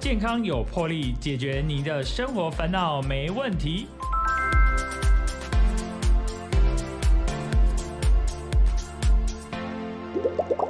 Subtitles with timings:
[0.00, 3.88] 健康有魄力，解决你的生活烦恼没问题。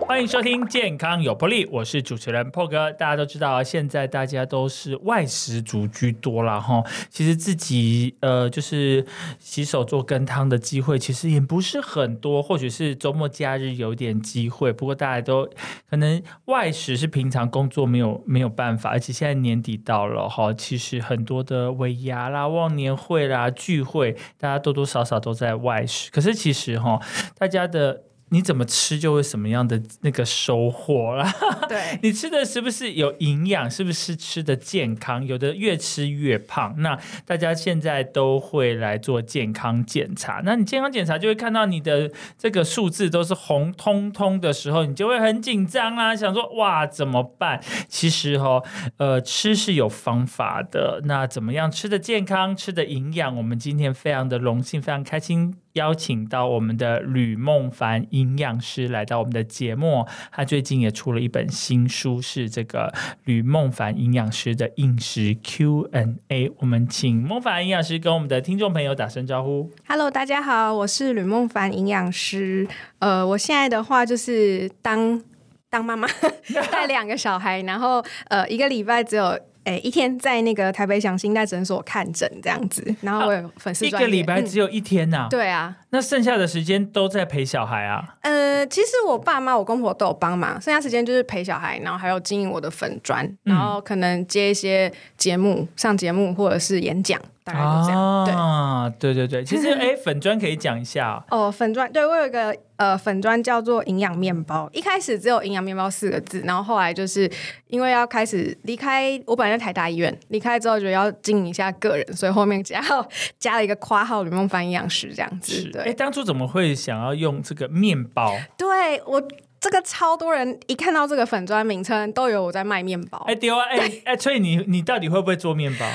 [0.09, 2.91] 欢迎收听《健康有魄力》，我是主持人破哥。
[2.93, 6.83] 大家都知道，现在大家都是外食族居多了哈。
[7.11, 9.05] 其实自己呃，就是
[9.39, 12.43] 洗手做羹汤的机会，其实也不是很多。
[12.43, 15.47] 或许是周末假日有点机会，不过大家都
[15.91, 18.89] 可能外食是平常工作没有没有办法。
[18.89, 26.11] 而且现在年底到了哈，其实很多的尾牙啦、忘年会啦、聚会，大家多多少少都在外食。
[26.11, 26.99] 可是其实哈，
[27.39, 28.05] 大家的。
[28.31, 31.33] 你怎么吃就会什么样的那个收获啦。
[31.69, 33.71] 对， 你吃的是不是有营养？
[33.71, 35.25] 是不是吃的健康？
[35.27, 36.75] 有的越吃越胖。
[36.79, 40.43] 那大家现在都会来做健康检查。
[40.45, 47.61] 那你健康检查就会看到你的这个数字都是红彤彤的时候，你就会很紧张啊，想说哇怎么办？
[47.89, 48.63] 其实哈，
[48.99, 51.03] 呃，吃是有方法的。
[51.05, 53.37] 那怎么样吃的健康，吃的营养？
[53.37, 55.55] 我们今天非常的荣幸，非常开心。
[55.79, 62.93] 邀请到我们的吕梦凡营养师来到我们的节目，他最近也出了一本新书，是这个
[63.25, 66.51] 吕梦凡营养师的饮食 Q&A。
[66.59, 69.71] 我们请梦凡营养师跟我们的听众朋友打声招呼。
[69.87, 72.67] Hello，大家好，我是吕梦凡营养师。
[72.99, 75.23] 呃，我现在的话就是当
[75.71, 76.09] 当妈妈，
[76.73, 79.39] 带两个小孩，然后呃，一个礼拜只有。
[79.69, 83.87] 哎，一天在那个台北祥心代诊所看诊这样子，然后我有粉丝。
[83.87, 85.27] 一个礼拜只有一天呐？
[85.29, 88.17] 对啊，那剩下的时间都在陪小孩啊？
[88.21, 97.21] 呃，其实我爸妈、我公婆都有帮忙，剩下时间就是陪小孩，然后还有经营我的粉砖，然后可能接一些节目、上节目或者是演讲。
[97.45, 101.49] 大概就这样啊，对对对，其实哎，粉砖可以讲一下哦。
[101.51, 107.31] 粉砖对我有一个呃粉砖叫做营养面包，一开始只有营养面包四个字，然后后来就是
[107.69, 112.85] 因为要开始离开，我本来在台大医院，离开之后觉得要经营一下个人，所以后面加
[113.41, 115.71] 加了一个括号吕梦凡营养师这样子。
[115.83, 118.35] 对，哎，当初怎么会想要用这个面包？
[118.57, 119.23] 对我
[119.61, 123.25] 这个超多人一看到这个粉砖名称，都以为我在卖面包。
[123.27, 125.87] 哎丢啊，哎哎， 所以你你到底会不会做面包？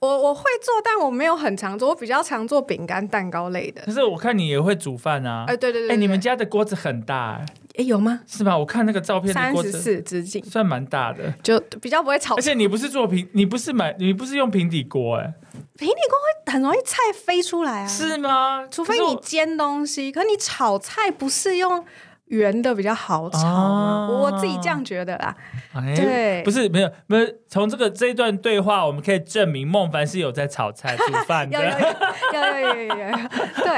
[0.00, 3.82] 我我会做，但我没有很常做，我比较常做饼干、蛋糕类的。
[3.82, 5.44] 可是我看你也会煮饭啊！
[5.46, 7.46] 哎，对对对，哎，你们家的锅子很大哎，
[7.76, 8.20] 哎有吗？
[8.26, 8.56] 是吧？
[8.56, 12.36] 我看那个照片，三十四直径，算蛮大的，就比较不会炒。
[12.36, 15.32] 而且你不是做平，你不是买，你不是用平底锅哎，
[15.78, 17.86] 平底锅会很容易菜飞出来啊？
[17.86, 18.66] 是吗？
[18.70, 21.84] 除非你煎东西，可你炒菜不是用。
[22.32, 25.36] 圆的比较好炒，我自己这样觉得啦。
[25.94, 31.58] 对，不是没有没有，从这个这一段对话，我们可以证明孟凡是有在炒菜煮饭的。
[31.62, 33.16] 有有有有有。
[33.62, 33.72] 对，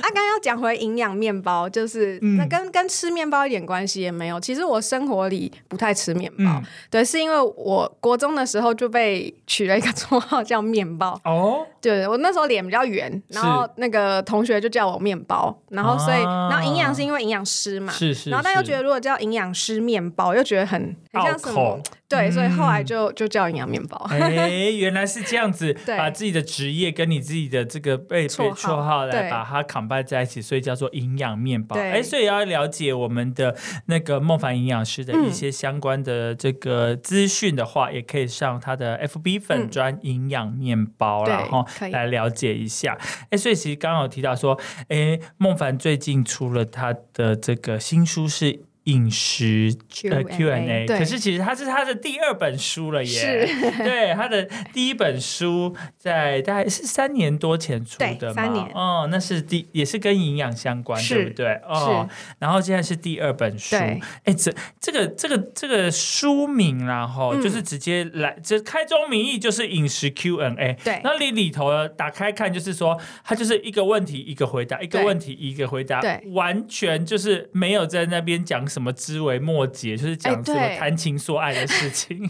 [0.00, 4.38] 啊，刚要讲回营养面包，就是那跟跟吃面包一点关系也没有。
[4.38, 11.20] 其实我生活里不太吃面包，对，是因为我国中的时候就被取了一个 绰号叫面包。
[11.24, 17.92] 哦，对我那时候脸比较圆，然后那个同学就叫我面包，然后所以然后营养是因为营养师嘛。
[17.92, 21.80] 是是，然后但又觉得如果叫营养师面包，又觉得很很像什么？
[22.08, 23.96] 对，所以后来就就叫营养面包。
[24.10, 31.76] 哎，原来是这样子， 把自己的职业跟你自己的这个被绰号来把它 combine 在一起，所以叫做营养面包。
[31.76, 33.56] 哎，所以要了解我们的
[33.86, 42.96] 那个孟凡营养师的一些相关的这个资讯的话，也可以上他的 FB 粉专营养面包，然后来了解一下。
[43.30, 48.60] 哎，所以其实刚刚有提到说，哎，孟凡最近出了他的这个新书是。
[48.86, 49.74] 饮食
[50.10, 53.48] 呃 Q&A，可是其实它是他的第二本书了耶。
[53.82, 58.34] 对，他的第一本书在大概是三年多前出的嘛。
[58.34, 58.64] 三年。
[58.74, 61.54] 哦，那是第也是跟营养相关，对不对？
[61.68, 62.08] 哦。
[62.38, 63.74] 然后现在是第二本书。
[63.76, 64.00] 哎，
[64.36, 70.76] 这这个这个这个书名然后就是直接来，这开宗明义就是饮食 Q&A。
[70.84, 71.00] 对。
[71.02, 78.64] 那你里头打开看，就是说它就是一个问题一个回答，一个问题一个回答，对，完全就是没有在那边讲。
[78.76, 82.28] 什么枝微末节，就是讲什么谈情说爱的事情，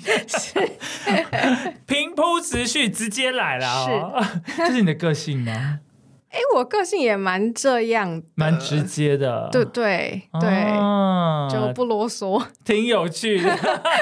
[1.88, 4.24] 平铺直叙，直接来了哦。
[4.56, 5.80] 这是你的个性吗？
[6.30, 9.48] 哎，我个性也蛮这样，蛮直接的。
[9.50, 13.50] 对对对，就不啰嗦，挺有趣的。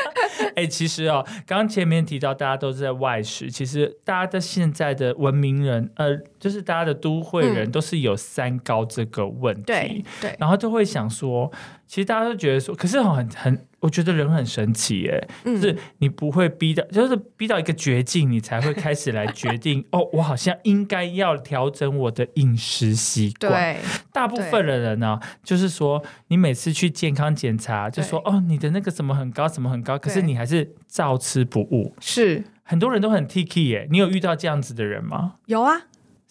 [0.54, 6.18] 哎，其实哦，刚刚前面提到大家都是在外食，其实大家的现在的文明人，呃。
[6.44, 11.50] 就是大家的都会人都是有三高这个问题，对对，然后就会想说，
[11.88, 23.50] 其实大家都觉得说，可是很很，我觉得人很神奇耶，就是你不会逼到，就是逼到一个绝境，你才会开始来决定， 哦，我好像应该要调整我的饮食习惯。
[23.50, 23.78] 对，
[24.12, 31.94] 大部分的人呢，就是说，你每次去健康检查，就说，哦，你的那个什么很高，什么很高，可是你还是照吃不误。
[32.00, 35.36] 是，很多人都很 T K 耶，你有遇到这样子的人吗？
[35.46, 35.84] 有啊。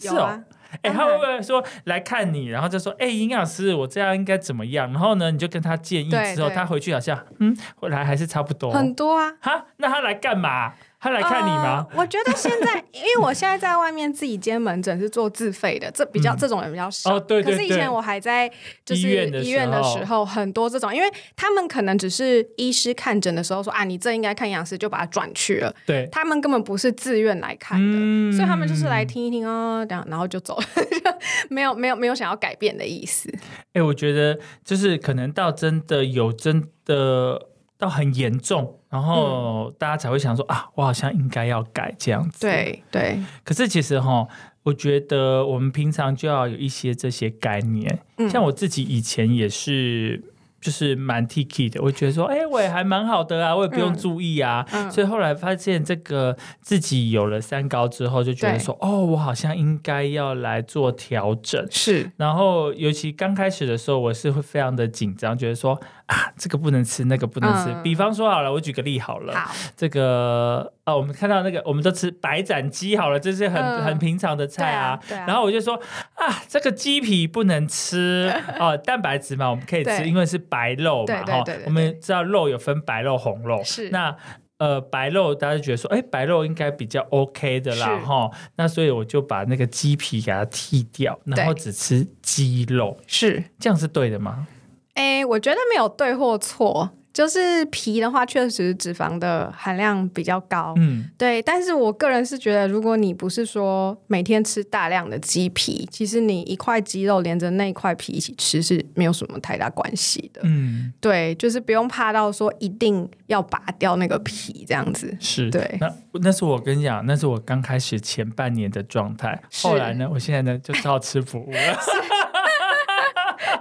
[0.10, 0.44] 是哦，
[0.82, 4.92] 哎，他会不会说来看你，然后就说，哎，营养师，我这样应该怎么样？
[4.92, 9.32] 然后呢，你就跟他建议之后，他回去好像，嗯，回来还是差不多，很多啊。
[9.42, 10.74] 哈，那他来干嘛？
[11.04, 11.86] 他来看你吗？
[11.98, 17.18] 我觉得现在， 因为我现在在外面自己接门诊是做自费的，这比较这种人比较少。
[17.18, 17.58] 哦，对对对。
[17.58, 18.50] 可是以前我还在
[18.86, 25.76] 就是医院的时候，很多这种，因为他们可能只是医师看诊的时候说啊，你这应该看营养师，就把他转去了。
[25.86, 26.08] 对。
[26.10, 30.66] 他们根本不是自愿来看的，所以他们就是来听一听哦，这样然后就走了，
[31.52, 33.30] 没有没有没有想要改变的意思。
[33.74, 37.50] 哎，我觉得就是可能到真的有真的。
[37.84, 42.40] 到很严重，然后大家才会想说啊，我好像应该要改这样子。
[42.42, 43.20] 对对。
[43.44, 44.28] 可是其实哈，
[44.64, 48.00] 我觉得我们平常就要有一些这些概念。
[48.18, 50.24] 嗯像我自己以前也是。
[50.64, 54.66] 就是蛮 T K 的，我觉得说，哎，我也还蛮好的啊，我也不用注意啊。
[54.90, 61.68] 所以后来发现这个自己有了三高之后，就觉得说，哦，我好像应该要来做调整。
[61.70, 67.76] 是，然后尤其刚开始的时候，我是会非常的紧张，觉得说啊，这个不能吃，那个不能吃。
[67.84, 69.34] 比方说好了，我举个例好了，
[69.76, 75.00] 这个啊，我们看到那个，我们都吃白斩鸡好了，这是很很平常的菜啊。
[75.10, 75.76] 然后我就说
[76.14, 80.44] 啊，这个鸡皮不能吃 哦，蛋白质嘛，我们可以吃，因为是。
[80.54, 83.64] 白肉嘛，哈，我们知道肉有分白肉、红肉。
[83.64, 84.16] 是那
[84.58, 88.30] 呃，白肉大家觉得说，哎，白肉应该比较 OK 的啦，哈。
[88.58, 92.96] 那所以我就把那个鸡皮给它剃掉，然后只吃鸡肉。
[93.08, 94.46] 是这样是对的吗？
[94.94, 96.92] 哎，我觉得没有对或错。
[97.14, 101.40] 就是皮的话，确实脂肪的含量比较高，嗯，对。
[101.44, 115.78] 但是我个人是觉得，如果你不是说每天吃大量的鸡皮，其实你一块鸡肉连着那一块皮一起吃是没有什么太大关系的，嗯，对，就是不用怕到说一定要拔掉那个皮这样子，是对。
[115.80, 121.60] 那那是我跟你讲，那是我刚开始前半年的状态，后来呢，我现在呢就知道吃腐物了。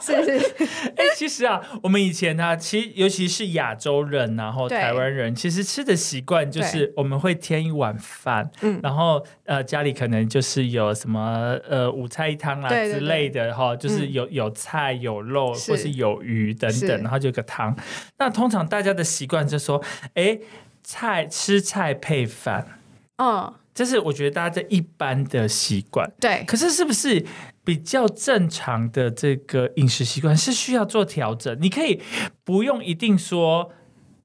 [0.02, 0.54] 是是，
[0.96, 17.76] 哎，其实啊，我们以前呢，其实尤其是亚洲人，然后台湾人，其实吃的习惯就是我们会添一碗饭，嗯，然后呃家里可能就是有什么呃五菜一汤啊之类的哈，就是有有菜有肉或是有鱼等等，然后就有个汤。
[18.18, 19.82] 那通常大家的习惯就说，
[20.14, 20.38] 哎，
[20.82, 22.78] 菜吃菜配饭，
[23.18, 23.54] 嗯。
[23.74, 26.44] 这是我觉得大家在一般的习惯，对。
[26.46, 27.24] 可是是不是
[27.64, 31.56] 比较正常的这个饮食习惯是需要做调整？
[31.60, 32.00] 你可以
[32.44, 33.72] 不用一定说。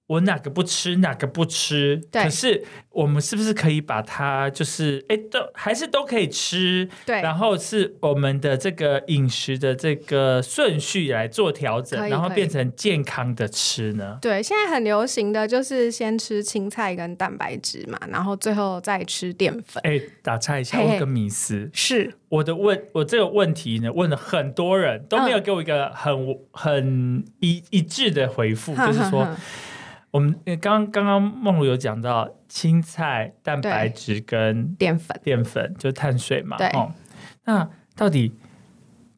[0.07, 2.01] 我哪个不吃，哪个不吃？
[2.13, 6.87] 可是我们是不是可以把它，就是哎，都还是都可以吃？
[7.05, 7.21] 对。
[7.21, 14.17] 然后是我们的这个饮食的这个顺序来做调整，然后变成健康的吃呢？
[14.21, 19.83] 对，现在很流行的就是先吃青菜跟蛋白质嘛，然后最后再吃淀粉。
[19.83, 29.27] 哎，打岔一下，问个迷思，是我的问，我这个问题呢，问了很多人都没有给我一个很很一一致的回复，就是说。
[30.17, 36.57] 我们刚刚刚梦露有讲到青菜蛋白质跟淀粉，淀粉就碳水嘛。
[36.57, 36.71] 对。
[37.45, 38.33] 那到底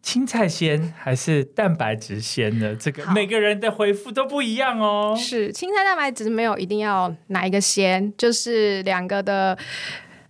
[0.01, 2.75] 青菜先还是蛋白质先呢？
[2.75, 5.15] 这个每个人的回复都不一样哦。
[5.17, 9.57] 是青菜蛋白质没有一定要哪一个先，就是两个的。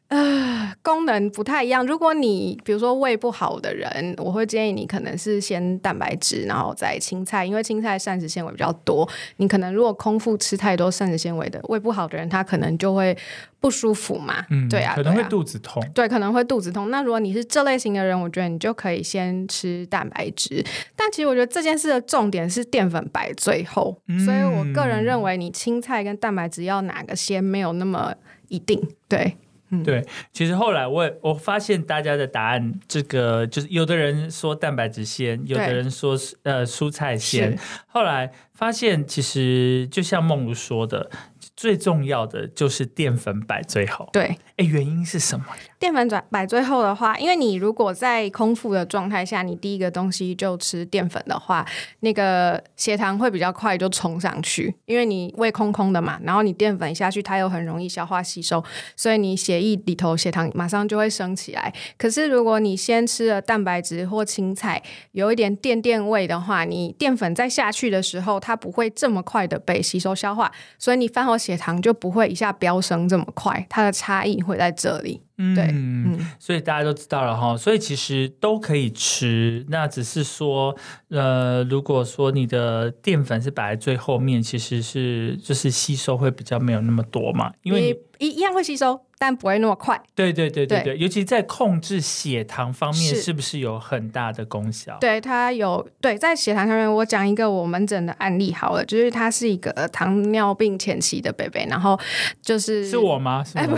[0.09, 1.85] 呃， 功能不太一样。
[1.85, 9.07] 如果你比如说胃不好的人，我会建议你可能是先蛋白质，然后再青菜，因为青菜膳食纤维比较多。
[9.37, 13.15] 你可能如果空腹吃太多膳食纤维的，胃不好的人他可能就会
[13.59, 14.43] 不舒服嘛。
[14.49, 15.83] 嗯，对啊，可能会肚子痛。
[15.93, 16.89] 对，可能会肚子痛。
[16.89, 20.65] 那如果你是这类型的人，我觉得你就可以先吃蛋白质。
[20.95, 28.11] 但其实我觉得这件事的重点是淀粉摆最后，所以我个人认为你青菜跟蛋白质要哪个先没有那么
[28.47, 28.81] 一定。
[29.07, 29.37] 对。
[29.83, 37.57] 对，其实后来我我发现大家的答案，这个就是有的人说蛋白质先，有的人说呃蔬菜先，
[37.87, 41.09] 后来发现其实就像梦如说的。
[41.55, 44.09] 最重要的就是淀粉摆最好。
[44.13, 45.45] 对，哎，原因是什么？
[45.79, 51.65] 淀粉转摆最后的话，因为你如果在空腹的状态下，你第一个东西就吃淀粉的话，
[52.01, 58.63] 那个血糖会比较快就冲上去，因为你胃空空的嘛，然后你淀粉下去，它又很容易消化吸收，
[58.95, 61.73] 所以你血液里头血糖马上就会升起来。
[61.97, 64.83] 可是如果你先吃了蛋白质或青菜，
[65.13, 71.39] 有一点淀淀味的话，你淀粉再下去的时候，它不会这么快的被吸收消化，所以你饭后。
[71.39, 75.21] 血糖就不会一下飙升这么快，它的差异会在这里。
[75.55, 80.75] 对，嗯，所以大家都知道了哈，所以其实都可以吃，那只是说，
[81.07, 89.97] 呃，如果说你的淀粉是摆在最后面，其实是就是吸收会比较没有那么多嘛，因为一一样会吸收，但不会那么快。
[90.13, 94.97] 对对对对对，尤其在控制血糖方面，是不是有很大的功效？
[94.99, 101.97] 对，它有对，在血糖上面，我讲一个我门诊的案例好了，就是他是一个糖尿病前期的贝贝，然后
[102.41, 103.41] 就是是我吗？
[103.41, 103.77] 是我吗？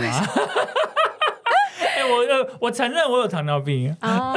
[2.26, 4.36] 呃，我承认我有糖尿病哦。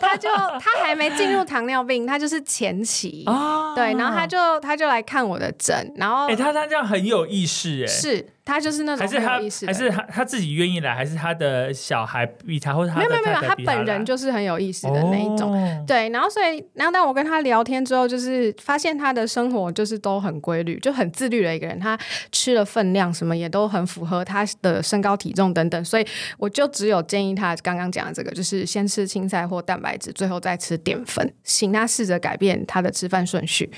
[0.00, 3.72] 他就他还没进入糖尿病，他就是前期哦。
[3.74, 8.26] 对，然后他就他就来看我的诊，然后哎，他他这样很有意识哎，是。
[8.44, 15.52] 他就是那种，还是他，还是他他自己愿意来，还是他的小孩逼他，或者他没有没有没有，他本人就是很有意思的那一种。
[15.86, 21.78] 对，然后所以，然后当我跟他聊天之后，就是发现他的生活就是都很规律，就很自律的一个人。
[21.78, 21.96] 他
[22.32, 26.06] 吃的分量什么也都很符合他的身高体重等等，所以
[26.38, 33.70] 我就只有建议他刚刚讲的这个，就是先吃青菜或蛋白质，最后再吃淀粉，请他试着改变他的吃饭顺序。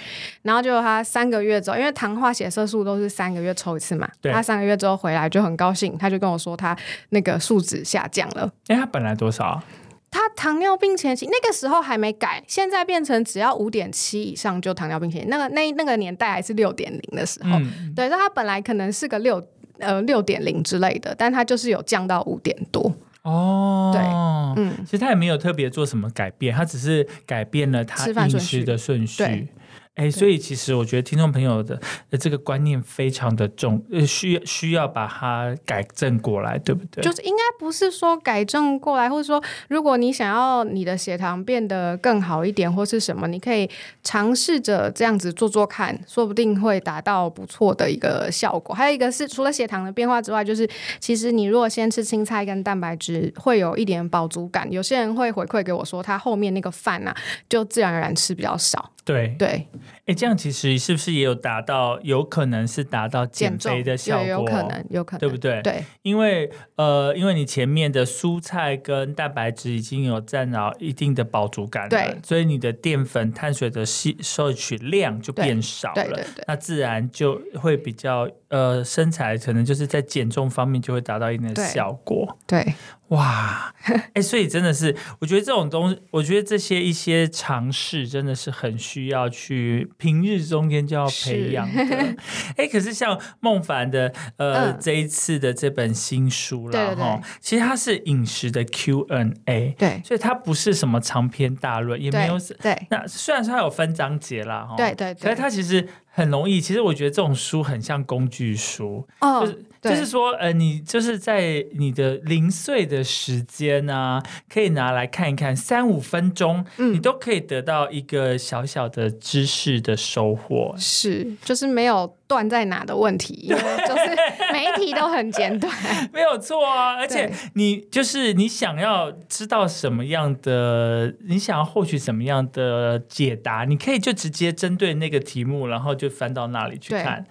[0.42, 4.51] 然后就他三个月之后，因为糖化血色素都是三个月抽一次嘛，他三。
[4.56, 6.76] 个月之后回来就很高兴，他就跟我说他
[7.10, 8.50] 那个数值下降了。
[8.68, 9.62] 哎，他本来多少？
[10.10, 15.28] 他糖尿病前期那个时候还没改，现在变成只要五点七以上就糖尿病前期。
[15.28, 17.58] 那个那那个年代还是六点零的时候，
[17.96, 19.42] 对，那他本来可能是个六
[19.78, 22.94] 呃六点零之类的，但他就是有降到五点多。
[23.22, 29.48] 哦，对，嗯，其实他也没有特别做什么改变，他只是改变了他饮食的顺序。
[29.94, 31.78] 哎，所以其实我觉得听众朋友的
[32.18, 37.04] 这个观念非常的重，呃，需需要把它改正过来，对不对？
[37.04, 43.68] 就是应该不是说改正过来，或者说如果你想要你的血糖变得更好一点，或是什么，你可以
[44.02, 48.74] 尝试着这样子做做看，说不定会达到不错的一个效果。
[48.74, 50.66] 还有一个是除了血糖的变化之外，就是
[51.00, 54.72] 其实你如果先吃青菜跟蛋白质，会有一点饱足感。
[54.72, 57.14] 有些人会回馈给我说，他后面那个饭啊，
[57.50, 58.90] 就自然而然吃比较少。
[59.04, 59.66] 对对。
[60.12, 61.98] 哎，这样其实是不是也有达到？
[62.02, 65.62] 有可能是达到减肥的效果，有可能，有可能，对不对？
[65.62, 82.74] 对，因为呃，因为你前面的蔬菜跟蛋白质已经有占到一定的饱足感，对，所以你的淀粉、碳水的吸摄取量就变少了，对对对，那自然就会比较呃，身材可能就是在减重方面就会达到一定的效果，对。
[83.08, 83.74] 哇，
[84.14, 92.16] 哎，所以真的是，我觉得这种东西，我觉得这些一些尝试真的是很需要去平日中间就要培养的。
[92.58, 102.76] 哎，可是像孟凡的呃这一次的这本新书了哈，其实它是饮食的 Q&A，对，所以它不是什么长篇大论，也没有对。
[102.90, 106.60] 那虽然说它有分章节啦，哈，对对，可是它其实很容易。
[106.60, 109.64] 其实我觉得这种书很像工具书，就是。
[109.82, 120.72] 就是说，呃，你就是在你的零碎的时间啊，可以拿来看一看，三五分钟，嗯你都可以得到一个小小的知识的收获。
[120.78, 124.16] 是，就是没有断在哪的问题，就是
[124.52, 125.70] 每一题都很简短，
[126.14, 126.96] 没有错啊。
[126.96, 137.26] 而且你就是你想要知道什么样的，你想要获取什么样的解答，你可以就直接针对那个题目，然后就翻到那里去看。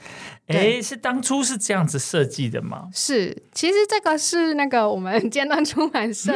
[0.48, 2.89] 哎，是当初是这样子设计的吗？
[2.93, 6.33] 是，其实这个是那个我们尖端出版社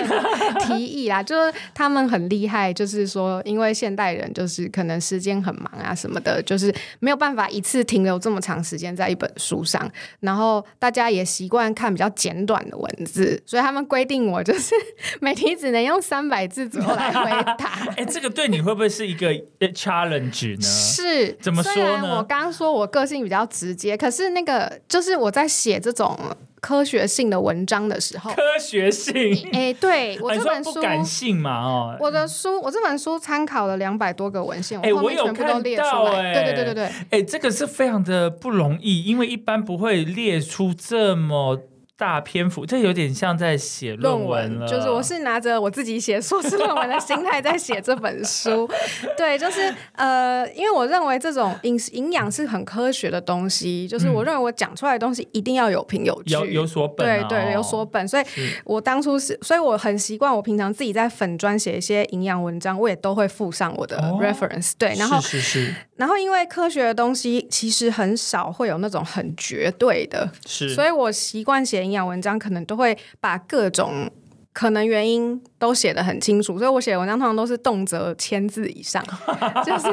[0.62, 14.74] 提议啦，就是他们很厉害，就是说，因为现代人就是可能时间很忙啊什么的，就是没有办法一次停留这么长时间在一本书上，然后大家也习惯看比较简短的文字，所以他们规定我就是
[15.20, 17.66] 每题只能用三百字左右来回答。
[17.98, 19.28] 哎，这个对你会不会是一个
[19.74, 20.62] challenge 呢？
[20.62, 22.16] 是，怎么说呢？
[22.16, 23.95] 我刚刚说我个性比较直接。
[23.98, 26.18] 可是那个，就是我在写这种
[26.62, 29.14] 科学性的文章的时候，科学性，
[29.54, 41.60] 哎，对我这本书感性嘛，哦，我的书，我这本书参考了两百多个文献，哎，我有看到，哎，对对对对对，哎，这个是非常的不容易，因为一般不会列出这么。
[41.98, 44.68] 大篇幅，这有点像在写论文了。
[44.68, 48.70] 就是我是拿着我自己写硕士论文的心态在写这本书。
[49.16, 57.08] 对，就是呃，因为我认为这种营营养是很科学的东西，就是我认为我讲出来的东西一定要有凭有据，有有所本。
[57.08, 58.06] 对对，有所本。
[58.06, 58.24] 所以
[58.66, 64.74] 我当初是，所以我很习惯，我平常自己在粉专写一些营养文章，我也都会附上我的 reference。
[64.78, 65.74] 对，然后是是。
[65.96, 71.85] 然后因为科学的东西其实很少会有那种很绝对的，是，所以我习惯写。
[71.86, 74.10] 营养文章可能都会把各种
[74.52, 79.04] 可能原因都写的很清楚，所以我写的文章通常都是动辄千字以上，
[79.66, 79.88] 就是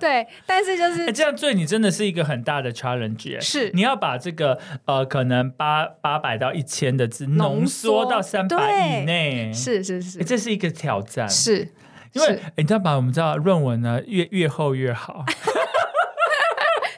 [0.00, 0.26] 对。
[0.46, 11.68] 但是就是这样，对你真的是一个很大的 challenge，是你要把这个呃可能八八百到一千的字浓缩到三百以内，是是是，这是一个挑战，是
[12.14, 12.96] 因为你知道吧？
[12.96, 15.26] 我们知道论文呢越越厚越好。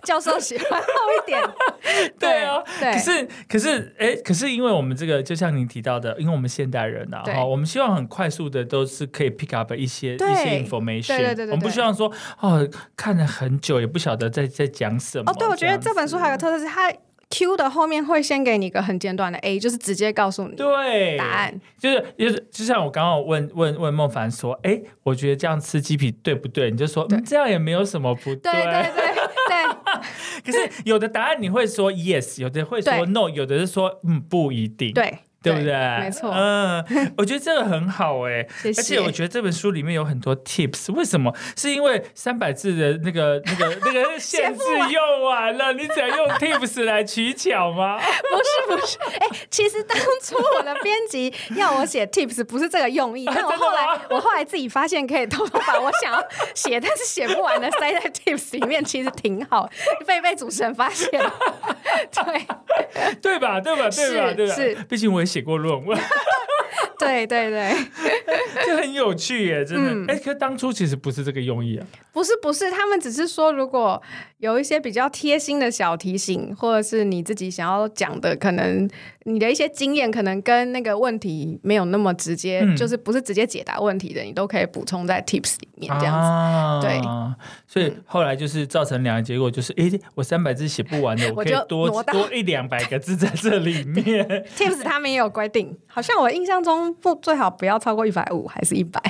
[0.03, 1.41] 教授喜欢厚一点，
[2.19, 15.31] 对啊，可是可是哎，可是因为我们这个就像您提到的，因为我们现代人啊，哈，我们希望很快速的都是可以 pick up 一些一些 information，对对对，我们不希望说哦看了很久也不晓得在在讲什么。
[15.31, 16.93] 哦，对，我觉得这本书还有个特色是它。
[17.33, 26.71] Q 的后面会先给你一个很简短的 A，就是直接告诉你对答案，就是就是就像我刚刚问问问孟凡说，哎，我觉得这样吃鸡皮对不对？
[26.71, 29.15] 你就说这样也没有什么不对，对对对
[29.49, 29.63] 对。
[30.45, 34.93] 可是有的答案你会说 yes，有的会说 no，有的是说嗯不一定。
[34.93, 35.19] 对。
[35.43, 35.73] 对不对？
[35.99, 36.85] 没错，嗯，
[37.19, 40.93] 我觉得这个很好 哎，而且我觉得这本书里面有很多 tips。
[40.95, 41.35] 为什么？
[41.57, 47.99] 是因为三百字的那个、那个、那个 限制用完了，你只要用 tips 来取巧吗？
[47.99, 53.27] 不是不是，哎，其实当初我的编辑要我写 tips，不是这个用意。
[53.27, 59.69] 但我后来，我后来自己发现，可以偷偷把我想要写但是写不完的塞在 tips 里面，其实挺好，
[60.07, 61.11] 被被主持人发现。
[63.21, 63.61] 对对吧？
[63.61, 63.91] 对吧？
[63.91, 64.33] 对吧？
[64.37, 64.55] 对吧？
[64.55, 65.32] 是，毕竟我也。
[65.33, 65.99] 写过论文，
[66.99, 67.75] 对 对对，
[68.67, 70.13] 就很有趣耶，真的。
[70.13, 74.01] 哎，可当初其实不是这个用意啊，不是不是，他们只是说，如果
[74.39, 78.89] 有一些比较贴心的小提醒，或者是你自己想要讲的，可能。
[79.25, 86.87] 你的一些经验可能跟那个问题没有那么直接，就是不是直接解答问题的，你都可以补充在 tips 里面这样子。
[86.87, 87.01] 对，
[87.67, 94.27] 所以后来就是造成两个结果，就是哎，我三百字写不完的， 我可以多多一两百个字在这里 面。
[94.57, 99.01] tips 他们也有规定，好像我印象中不最好不要超过一百五，还是一百。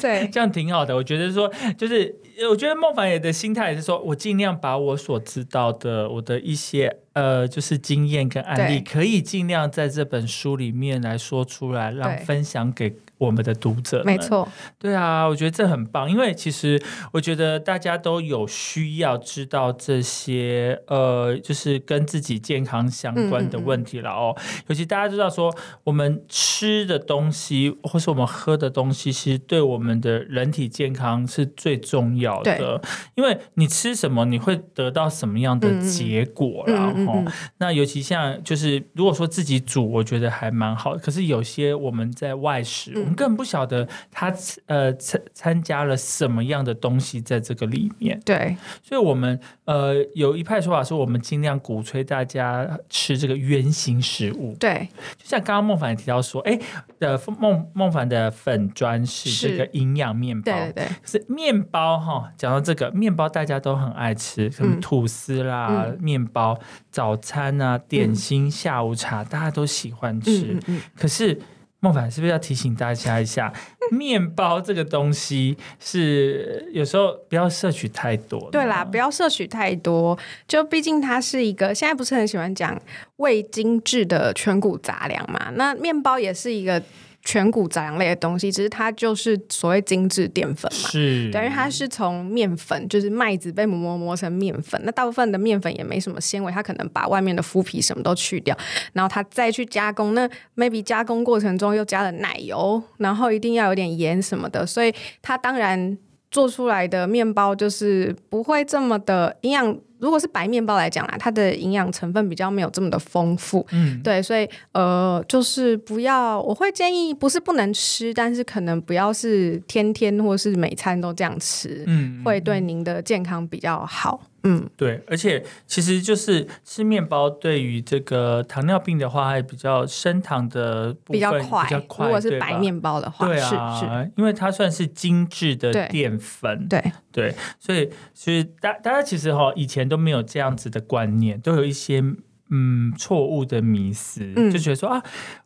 [0.00, 0.96] 对，这样挺好的。
[0.96, 2.14] 我觉得说，就是
[2.50, 7.00] 我觉得孟凡也的心态也是说，我尽量把我所知道的，我的一些。
[7.14, 12.94] 呃，就是经验跟案例，可以尽量在这本书里面来说出来，让分享给。
[13.18, 14.46] 我们的读者，没错，
[14.78, 24.36] 对啊，我觉得这很棒，因为其实我觉得大家都有需要知道这些，呃，就是跟自己健康相关的问题了哦。
[24.66, 32.82] 尤其大家知道说，我们吃的东西或是我们喝的东西，其实对我们的人体健康是最重要的。
[33.14, 37.22] 因为你吃什么，你会得到什么样的结果然后
[37.58, 40.96] 那尤其像就是如果说自己煮，我觉得还蛮好。
[40.96, 43.03] 可是有些我们在外食。
[43.04, 44.32] 我们根本不晓得他
[44.64, 48.18] 呃参参加了什么样的东西在这个里面。
[48.24, 54.56] 对，所以我们呃有一派说法说，我们尽量鼓吹大家吃这个原形食物。
[54.58, 54.88] 对，
[55.18, 56.58] 就像刚刚孟凡也提到说，哎，
[56.98, 60.52] 的孟孟凡的粉砖是这个营养面包。
[60.52, 62.32] 对对对，是面包哈。
[62.38, 66.58] 讲到这个面包，大家都很爱吃，什么吐司啦、面包、
[66.90, 70.58] 早餐啊、点心、下午茶，大家都喜欢吃。
[70.96, 71.38] 可是。
[71.84, 73.52] 孟凡是不是要提醒大家一下，
[73.92, 78.48] 面包这个东西是有时候不要摄取太多。
[78.50, 80.18] 对啦，不要摄取太多，
[80.48, 82.80] 就毕竟它是一个现在不是很喜欢讲
[83.16, 86.82] 未精制的全谷杂粮嘛，那面包也是一个。
[87.24, 94.78] 全谷杂粮类的东西，只是它就是所谓精致淀粉嘛，是等于它是从面粉，就是麦子被磨磨磨成面粉。
[94.84, 98.54] 那大部分的面粉也没什么纤维，它可能把外面的麸皮什么都去掉，
[98.92, 100.14] 然后它再去加工。
[100.14, 105.96] 那 maybe 加工过程中又加了奶油，然后一定要有点盐什么的，所以它当然
[106.30, 109.78] 做出来的面包就是不会这么的营养。
[109.98, 124.20] 如果是白面包来讲啦，它的营养成分比较没有这么的丰富，嗯，对，所以呃，就是不要，我会建议不是不能吃，但是可能不要是天天或是每餐都这样吃，嗯，会对您的健康比较好。
[124.46, 132.04] 嗯，对，而且其实就是吃面包，对于这个糖尿病的话，还比较升糖的比较快，比较快。
[132.04, 136.92] 如果是白面包的话，对啊，是因为它算是精致的淀粉，对。
[137.14, 142.02] 对，所以所以大大家其实哈以前都没有这样子的观念，都有一些。
[142.50, 145.02] 嗯错误的迷思，就觉得说啊，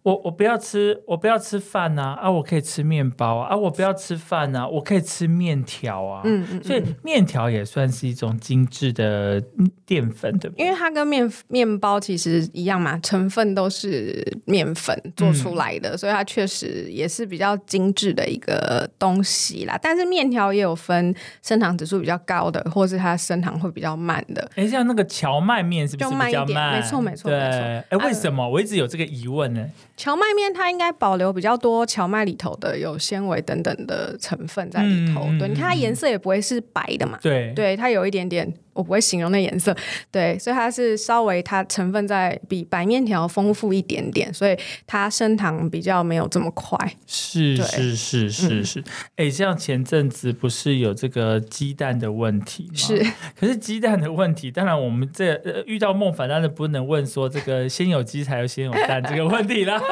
[0.09, 9.39] 我我不要吃，我不要吃饭呐，啊，我可以吃面包啊，啊我不要吃饭呐，我可以吃面条啊，嗯嗯，所以面条也算是一种精致的
[9.85, 19.79] 淀粉对不对，因为它跟面面包其实一样嘛，成分都是面粉做出来的，所以它确实也是比较精致的一个东西啦。
[19.83, 24.51] 但是面条也有分升糖指数比较高的，或是它升糖会比较慢的。
[24.55, 26.81] 哎，像那个荞麦面是不是比较慢？
[26.81, 27.59] 没错，没错，没错。
[27.91, 29.67] 哎，为什么我一直有这个疑问呢？
[29.99, 35.25] 荞麦面它应该保留比较多荞麦里头的有纤维等等的成分在里头。
[35.39, 37.19] 对，你看它颜色也不会是白的嘛。
[37.21, 38.55] 对，对，它有一点点。
[38.75, 39.77] 我不会形容那颜色，
[40.09, 44.57] 对，所以它是稍微它成分在比白面条丰富一点点，所以
[44.87, 46.79] 它升糖比较没有这么快。
[47.05, 48.85] 是是是是是，
[49.17, 52.77] 哎，像前阵子不是有这个鸡蛋的问题吗？
[52.77, 53.05] 是，
[53.37, 55.35] 可是鸡蛋的问题，当然我们这
[55.67, 59.83] 遇到孟凡，当然不能问说这个先有鸡才有先有蛋这个问题啦。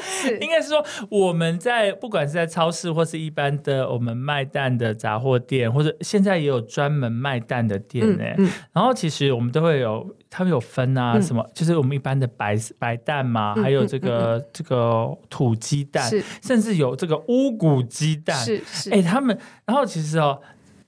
[0.00, 8.04] 是， 应该是说我们在不管是在超市或是一般的我们卖蛋的杂货店，或者现在也有专门卖蛋的店。
[8.38, 16.08] 嗯，然后其实我们都会有，他们有分啊，什么就是我们一般的白白蛋嘛，还有这个这个土鸡蛋，
[16.42, 20.40] 甚至有这个乌骨鸡蛋，是是，哎，他们，然后其实哦，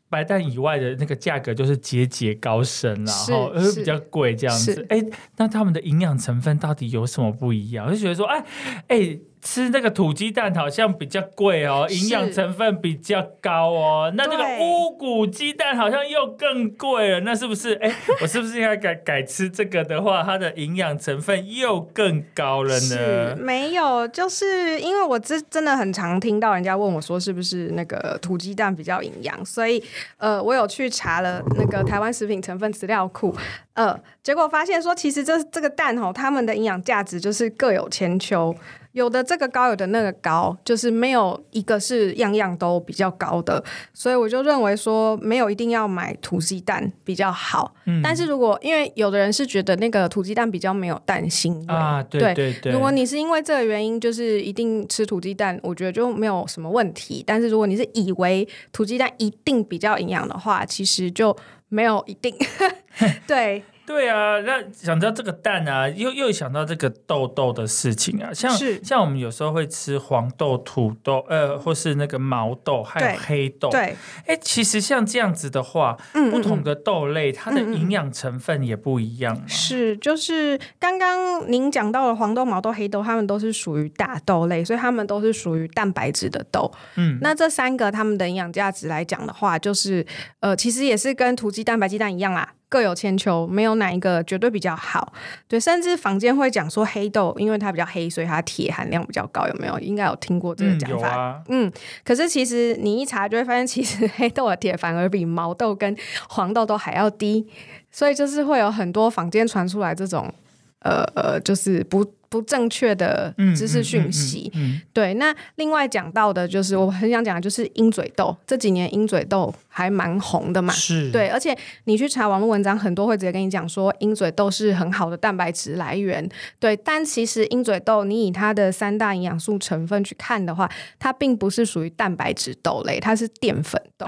[0.08, 5.02] 白蛋以外的那个价格就是节节高升，然后呃比较贵这样子，哎，
[5.36, 7.86] 那他们的营养成分到底有什么不一样？
[7.86, 8.44] 我就觉得说，哎
[8.88, 9.18] 哎。
[9.42, 14.12] 吃那个土鸡蛋好像比较贵哦，营养成分比较高哦。
[14.16, 17.74] 那这个乌骨鸡蛋好像又更贵了，那是不是？
[17.74, 23.36] 哎， 我是不是应该改改吃这个的话，它的营养成分又更高了呢？
[23.36, 29.44] 没有，就是因为我真真的很常听到人家问我说，是不是那个土鸡蛋比较营养？
[29.44, 29.82] 所以
[30.16, 33.32] 呃，我有去查了那个台湾食品成分资料库，
[33.74, 38.54] 呃，结果发现说，其实这这个蛋哦，它们的营养价值就是各有千秋。
[38.96, 47.74] 有的这个高，有的那个高，就是没有一个是样样都比较高的，所以我就认为说，没有一定要买土鸡蛋比较好。
[47.84, 52.72] 嗯，但是如果因为有的人是觉得那个土鸡蛋比较没有蛋腥啊，对对对。
[52.72, 57.22] 如果你是因为这个原因，就是一定吃土鸡蛋，我觉得就没有什么问题。
[57.26, 61.36] 但是如果你是以为土鸡蛋一定比较营养的话，其实就
[61.68, 62.34] 没有一定。
[63.28, 63.62] 对。
[63.86, 73.70] 对啊，那想到这个蛋啊，又又想到这个豆豆的事情啊，像像我们有时候会吃黄豆、土豆，呃，或是那个毛豆，还有黑豆。
[73.70, 73.96] 对，
[74.26, 75.96] 哎，其实像这样子的话，
[76.32, 79.40] 不同的豆类它的营养成分也不一样。
[79.46, 86.70] 是，就是刚刚您讲到了黄豆、毛豆、黑豆，它们都是属于大豆类，所以它们都是属于蛋白质的豆。
[86.96, 90.04] 嗯，那这三个它们的营养价值来讲的话，就是
[90.40, 92.52] 呃，其实也是跟土鸡蛋、白鸡蛋一样啊。
[92.68, 95.12] 各有千秋，没有哪一个绝对比较好。
[95.46, 99.46] 对，甚至坊间会讲说黑豆，因为它比较黑，所以它铁含量比较高。
[99.46, 99.78] 有没有？
[99.78, 101.42] 应该有听过这个讲法。
[101.48, 101.70] 嗯，
[102.04, 105.96] 可是其实你一查就会发现，其实黑豆的铁反而比毛豆跟
[106.28, 107.46] 黄豆都还要低。
[107.90, 110.32] 所以就是会有很多坊间传出来这种，
[110.80, 112.04] 呃呃，就是不。
[112.28, 114.52] 不正确的知识讯息，
[114.92, 115.14] 对。
[115.14, 121.28] 那另外讲到的就是，我很想讲的就是鹰嘴豆，这几年鹰嘴豆还蛮红的嘛，是对。
[121.28, 126.76] 而且你去查网络文章，很多会直接跟你讲说，鹰嘴豆是很好的蛋白质来源，对。
[126.76, 134.06] 但其实鹰嘴豆，你以它的三大营养素成分去看的话，它并不是属于蛋白质豆类，它是淀粉豆。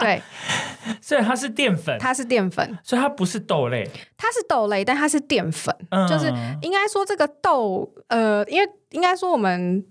[0.00, 0.20] 对，
[1.00, 5.74] 所以它是淀粉，它是淀粉，所以它不是豆类，它是豆类，但它是淀粉，
[6.08, 6.26] 就是
[6.60, 6.96] 应该说。
[6.96, 9.84] 说这个豆，呃，因为应该说我们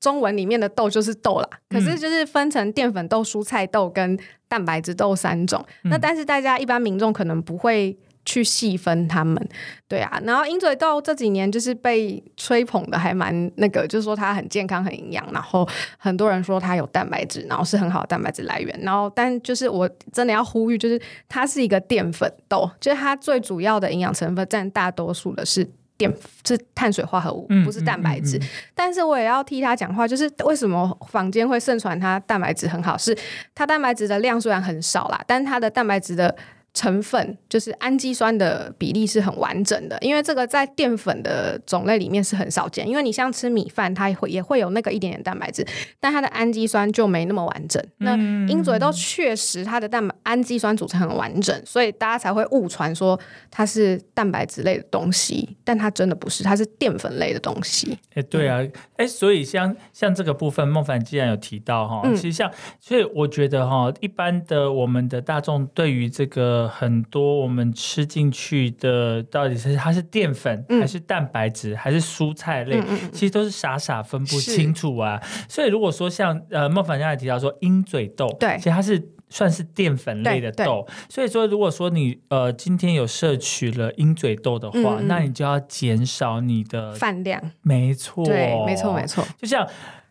[0.00, 5.64] 中文里面的豆就是豆啦，可是就是分成淀粉豆、蔬菜豆跟蛋白质豆三种。
[5.84, 7.96] 那但是大家一般民众可能不会。
[8.24, 9.48] 去细分它们，
[9.88, 18.78] 对啊，然后鹰嘴豆这几年就是被吹捧的还蛮那个，就是说它很健康、很营养，然后很多人说它有蛋白质，然后是很好的蛋白质来源。
[18.82, 25.66] 然后，但就是我真的要呼吁，就是它是一个淀粉豆，就是它最主要的营养成分占大多数的是
[25.98, 26.10] 淀，
[26.46, 28.40] 是碳水化合物，不是蛋白质。
[28.74, 33.14] 但是我也要替他讲话，就是为什么坊间会盛传它蛋白质很好，是
[33.54, 36.34] 它蛋白质的量虽然很少啦，但它的蛋白质的。
[36.74, 42.86] 成分就是氨基酸的比例是很完整的，因为这个在淀粉的种类里面是很少见。
[42.88, 45.66] 因为你像吃米饭，它也会也会有那个一点点蛋白质，
[45.98, 47.82] 但它的氨基酸就没那么完整。
[47.96, 53.18] 那鹰嘴豆确实它的蛋白氨基酸组成很完整，所以大家才会误传说
[53.50, 57.98] 它是蛋白质类的东西，但它真的不是，它是淀粉类的东西。
[58.14, 58.60] 哎，对啊，
[58.96, 66.57] 哎，所以像像这个部分，孟凡既然有提到哈，其实像，所以我觉得哈，一般的我们的大众对于这个。
[66.58, 75.20] 的很多我们吃进去的，到底是它是淀粉还是蛋白质还是蔬菜类，其实都是傻傻分不清楚啊。
[75.48, 79.10] 所以如果说像呃孟凡刚才提到说鹰嘴豆，对，其实它是。
[79.30, 87.38] 算是淀粉类的豆，所以说如果说你呃今天有摄取了鹰嘴豆的话，那你就要减少你的饭量。
[87.60, 89.22] 没错，对，没错，没错。
[89.36, 89.68] 就像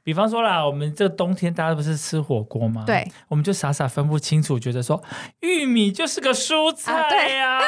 [0.08, 2.86] 比方说啦，我们这冬天大家不是吃火锅吗？
[2.88, 5.04] 对，我们就傻傻分不清楚，觉得说
[5.42, 7.60] 玉米就是个蔬菜呀。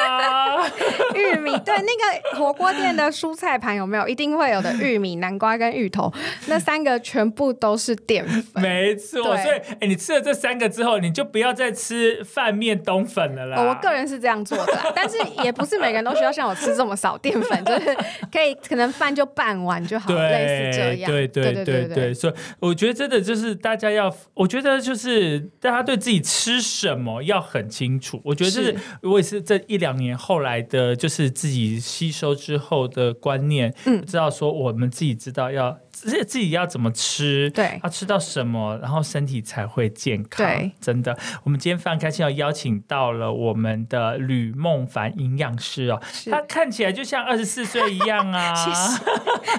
[1.14, 6.10] 玉米对那个火锅店的蔬菜盘有没有一定会有的玉米、南瓜跟芋头，
[6.46, 8.62] 那三个全部都是淀粉。
[8.62, 13.62] 没错，所以哎，你吃了这三个之后，你就不要再吃饭面冬粉了啦。
[13.62, 17.94] 我个人是这样做的， 但是也不是每个人都需要像我吃这么少淀粉，就是
[18.32, 21.10] 可以可能饭就半碗就好，类似这样。
[21.12, 22.29] 对对对对对，所以
[22.60, 28.20] 我觉得真的就是大家要，我觉得就是大家对自己吃什么要很清楚。
[28.24, 30.90] 我觉得就是我也是这一两年后来的。
[31.00, 35.78] 就是自己吸收之后的观念，嗯，知道说我们自己知道要。
[35.92, 37.50] 自自己要怎么吃？
[37.50, 40.46] 对，要吃到什么，然后身体才会健康。
[40.46, 48.54] 对，真的，我们今天非常开心要邀请到了我们的吕梦凡营养师哦，他看起来就像二十四岁一样啊。
[48.54, 48.98] 谢谢，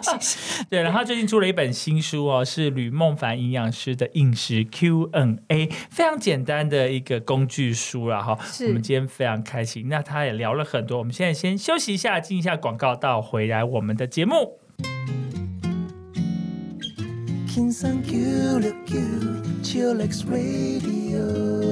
[0.02, 0.64] 谢谢。
[0.72, 8.38] 对，然后最近出了一本新书哦，是吕梦凡营养师的饮食 Q&A，非常简单的一个工具书了哈。
[8.68, 10.98] 我们今天非常开心，那他也聊了很多。
[11.00, 14.60] 我们现在先休息一下，进一下广告，到回来我们的节目。
[19.64, 21.72] Chillax Radio.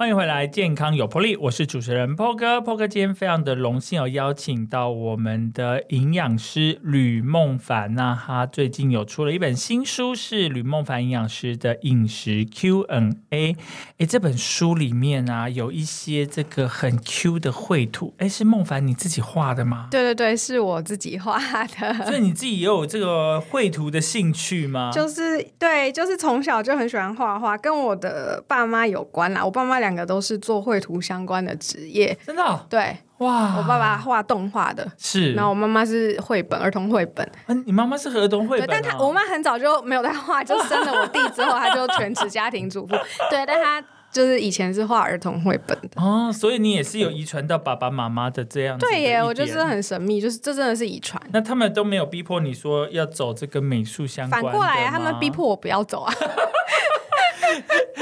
[0.00, 2.56] 欢迎回来，健康有魄力，我是主持人 Po 哥。
[2.56, 7.94] Po 哥今天非常的荣幸，有邀请到我们的营养师吕梦凡。
[7.94, 13.54] 那他最近有出了一本新书，是吕梦凡营养师的饮食 Q&A。
[13.98, 18.14] 哎，这本书里面啊，有一些这个很 Q 的绘图。
[18.16, 19.88] 哎，是梦凡你自己画的吗？
[19.90, 22.06] 对对对，是我自己画的。
[22.06, 24.90] 所以你自己也有这个绘图的兴趣吗？
[24.94, 29.44] 就是对，就是从小就很喜欢画画，跟我的爸妈有关啦。
[29.44, 29.89] 我爸妈两。
[29.90, 33.56] 两个都是做绘图相关的职业，真的对哇！
[33.56, 37.28] 我爸爸画动画的，是，然后我妈妈是绘本，儿童绘本。
[37.48, 42.94] 嗯，你妈妈是儿童绘本，但她我妈很早就没有在画，就生了我弟之后，她就全职家庭主妇。
[43.28, 48.78] 对，但她就是以前是画儿童绘本的哦，所以你也是有遗传到爸爸妈妈的这样。
[48.78, 51.20] 对耶，我就是很神秘，就是这真的是遗传。
[51.32, 56.14] 那他们都没有逼迫你说要走这个美术相关，反过来他们逼迫我不要走啊。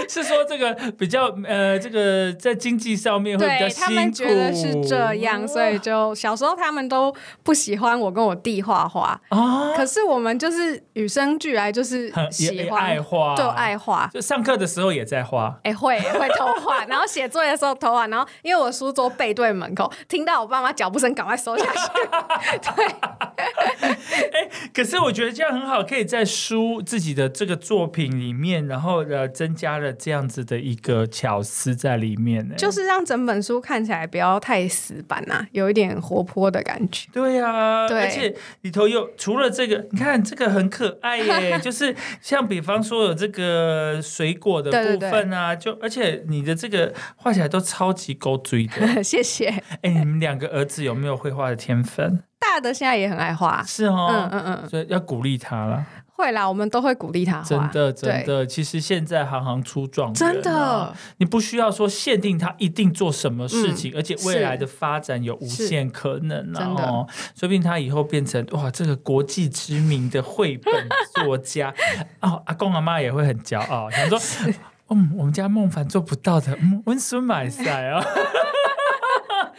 [0.11, 3.85] 是说这个比较呃，这个在经济上面会比较辛苦。
[3.85, 9.75] 他们觉得是这样，所以就小时候他们都不喜欢我跟我弟画画啊。
[9.77, 14.09] 可是我们就是与生俱来就是喜欢爱画，就爱画。
[14.13, 21.91] 就上课的时候也在画，哎会 会偷画，然后写作业的时候偷画，然后因为我书桌背对门口，听到我爸妈脚步声，赶快收下去。
[22.75, 22.87] 对，
[24.33, 29.93] 哎，可是我觉得这样很好，可以在书自己的这个作品里面，然后呃增加了。
[29.99, 37.09] 这样子的一个巧思在里面呢，就是让整本书看起来不要太死板呐，有一点活泼的感觉。
[37.13, 49.03] 对呀，而且里头有除了这个，你看这个很可爱耶， 就是像比方说有这个水果的部分啊，就而且你的这个画起来都超级勾追的。
[49.03, 49.49] 谢谢。
[49.83, 52.23] 哎，你们两个儿子有没有绘画的天分？
[52.39, 55.85] 大的现在也很爱画，是哦，嗯嗯嗯，所以要鼓励他了。
[56.19, 57.41] 会啦，我们都会鼓励他。
[57.43, 66.75] 真的，真的，其实现在行行出状元，真的，你不需要说限定他一定做什么事情，而且未来的发展有无限可能啊！
[66.77, 67.07] 哦，
[67.39, 71.73] 说不定他以后变成哇，这个国际知名的绘本作家
[72.21, 74.19] 哦，阿公阿妈也会很骄傲，想说，
[74.91, 78.05] 嗯，我们家孟凡做不到的，嗯，温孙买赛啊。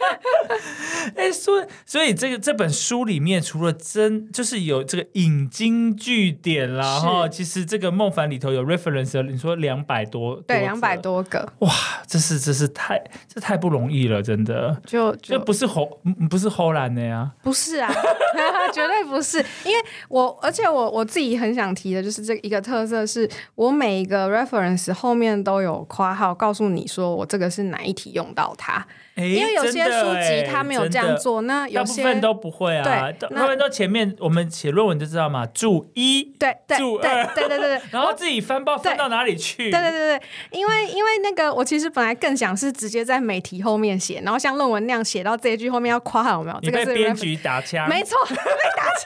[1.16, 11.70] 哎，所以所以这个这本书里面，除了真就是有这个引经据典啦，哈，其实这个梦凡里头有 reference，你说两百多，对，两百多个，哇，
[12.06, 17.92] 这是这是太这太不容易了，真的，就就不是后不是后来的呀，不是啊，
[18.72, 28.86] 绝对不是，因为我而且我我自己很想提的就是这一个特色，是我每一个 reference 后面都有括号告诉你说我这个是哪一题用到它。
[29.16, 32.82] 因为有些书籍他没有这样做，那有些部分都不会啊。
[32.82, 39.70] 对，大部分都前面我们写论文就知道嘛，注一，对对注二，对对对对， 然后自己翻报翻到哪里去？
[39.70, 46.58] 对对对对，因为因为那个我其实本来更想是直接在美题后面写，然后像论文那样写到这一句后面要夸号有没有？
[46.62, 47.86] 你被编剧打枪？
[47.90, 49.04] 没错，被打枪。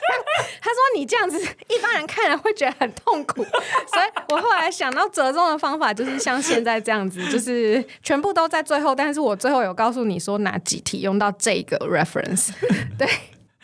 [0.61, 3.43] 他说你这样子一般人看了会觉得很痛苦，
[3.91, 12.49] 所以我后来想到折中的方法就是像现在这样子，就是全部都在最后，但是我最后有告诉你说哪几题用到这个 reference，
[12.99, 13.07] 对。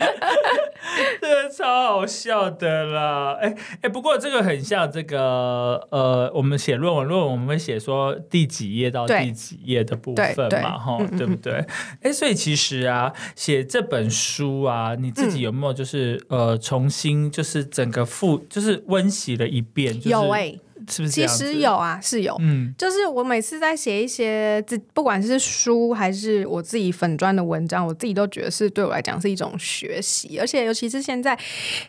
[1.22, 3.38] 这超好笑的啦！
[3.39, 11.63] 哎哎，不过这个很像这个呃，我们写论文，论文我们会写说第几页到第几页的部分嘛，哈，对不对？
[12.02, 20.02] 哎，所以其实啊，写这本书啊，你自己有没有就是呃，重新就是整个复就是温习了一遍？
[20.08, 20.56] 有哎。
[20.89, 21.13] 是不是？
[21.13, 22.36] 其实有啊，是有。
[22.39, 30.39] 嗯，就是我每次在写一些自，不管是书还是我自己粉砖的文章，我自己都觉得是对我来讲是一种学习。
[30.39, 31.38] 而且尤其是现在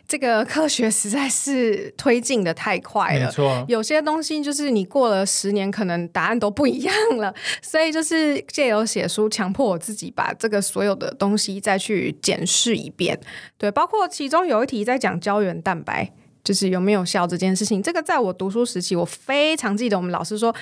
[0.07, 3.65] 这个科学实在是推进的太快了，没错。
[3.67, 7.33] 有些东西就是你过了十年，可能答案都不一样了。
[7.61, 13.19] 所以就是借由写书，强迫我自己把这个所有的东西再去检视一遍。
[13.57, 16.11] 对，包括其中有一题在讲胶原蛋白。
[16.43, 20.53] 就是有没有效这件事情，这个在我读书时期，我非常记得我们老师说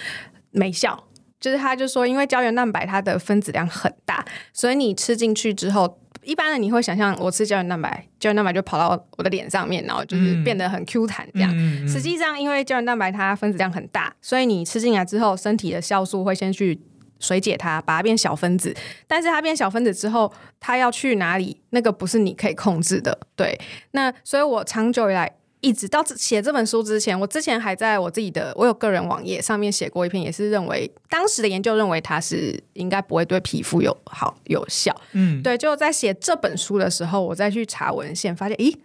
[0.52, 1.04] 没效，
[1.40, 11.52] 就是他就说，因为胶原蛋白它的分子量很大，所以你吃进去之后，一般的你会想象我吃胶原蛋白，胶原蛋白就跑到我的脸上面，然后就是变得很 Q 弹这样。
[11.88, 16.80] 实际上，因为胶原蛋白它分子量很大，所以你吃进来之后，身体的酵素会先去
[17.20, 18.76] 水解它，把它变小分子。
[19.08, 21.60] 但是它变小分子之后，它要去哪里？
[21.72, 23.18] 那个不是你可以控制的。
[23.36, 23.60] 对，
[23.92, 25.32] 那所以我长久以来。
[25.62, 34.96] 一直到写这本书之前，我之前还在我自己的我有个人网页上面写过一篇，也是认为当时的研究认为它是应该不会对皮肤有好有效。
[35.14, 38.76] 嗯，对，就在写这本书的时候，我再去查文献，发现咦，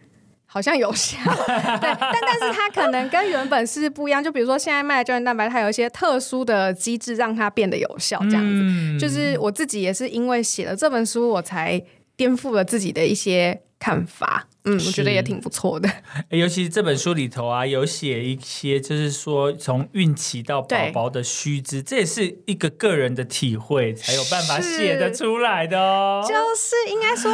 [0.44, 1.16] 好像有效。
[1.24, 4.22] 对，但但是它可能跟原本是不一样。
[4.22, 8.98] 就比如说现在卖的胶原蛋白，它有一些特殊的机制让它变得有效，这样子。
[9.00, 11.82] 就是我自己也是因为写了这本书，我才
[12.16, 14.46] 颠覆了自己的一些看法。
[14.66, 15.88] 嗯，我觉得也挺不错的。
[16.30, 26.22] 尤其是这本书里头啊，有写一些，就是说从孕期到宝宝的须知，这也是一个个人的体会，才有办法写得出来的哦。
[26.26, 27.32] 就是应该说，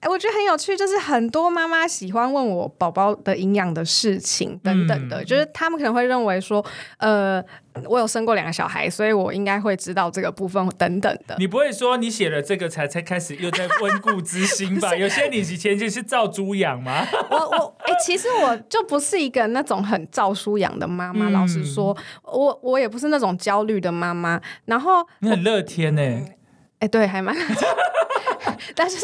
[0.00, 6.64] 哎，我觉得很有趣，就是很多妈妈喜欢问我宝宝的营养的事情等等的，就是他们可能会认为说，
[6.98, 7.42] 呃。
[7.88, 11.34] 我有生过两个小孩，所以我应该会知道这个部分等等的。
[11.38, 14.94] 你不会说你写了这个才才开始又在温故知新吧？
[14.96, 17.04] 有些你以前就是照猪养吗？
[17.30, 21.30] 我我哎，其实我就不是一个那种很照书养的妈妈。
[21.30, 24.40] 老实说，我我也不是那种焦虑的妈妈。
[24.66, 26.02] 然后你很乐天呢？
[26.78, 27.34] 哎，对，还蛮。
[28.76, 29.00] 但是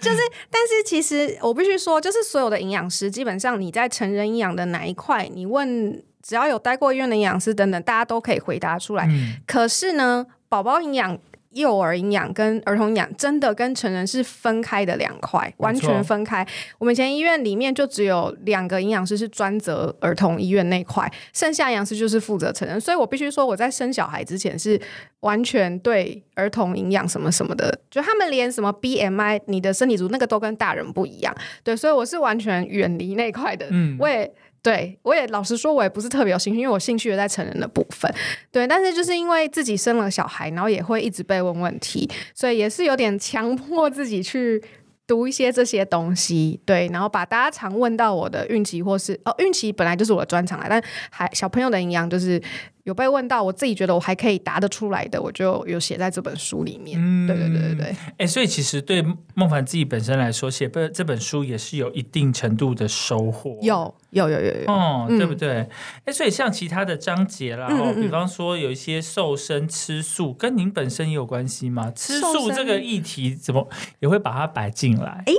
[0.00, 0.18] 就是，
[0.50, 6.02] 但是其实我必须说，就是所有的营养师，基本上你在成人营养的哪一块，你问。
[6.22, 9.08] 只要有待过医院的营养师等等，大家都可以回答出来。
[9.46, 11.18] 可是呢，宝宝营养、
[11.50, 16.46] 幼儿营养跟儿童营养真的跟成人是分开的两块，完全分开。
[16.78, 22.80] 我们以前医院里面就只有两个营养师是专责儿童医院那块，剩下营养师就是负责成人。
[22.80, 24.80] 所以我必须说，我在生小孩之前是
[25.20, 31.34] 完全对儿童营养什么什么的，就他们连什么 BMI、你的身体组那个都跟大人不一样。
[31.62, 33.66] 对，所以我是完全远离那块的。
[33.70, 34.32] 嗯，我也。
[34.62, 38.08] 对，我也老实说，我也不是特别有兴趣，因为我兴趣也在成人的部分。
[38.52, 44.62] 对，但是就是因为自己生了小孩，然后也会一直被问问题，所以也是有点强迫自己去
[45.06, 46.60] 读一些这些东西。
[46.64, 52.40] 对，然后把大家常问到我的孕期或是哦，孕期本来就是我的专长啊，但还小朋友的营养就是。
[52.84, 56.98] 有被问到，我自己觉得我还可以答得出来的，我就有写在这本书里面。
[57.00, 57.96] 嗯，对对对对对。
[58.18, 63.56] 哎，所以其实对孟凡自己本身来说，写这这本书也是有一定程度的收获。
[63.62, 65.68] 有有有有有，哦，对不对？
[66.04, 71.92] 哎，所以像其他的章节啦，比方说有一些瘦身吃素，跟您本身也有关系吗？
[71.94, 73.68] 吃素这个议题怎么
[74.00, 75.22] 也会把它摆进来？
[75.26, 75.32] 哎。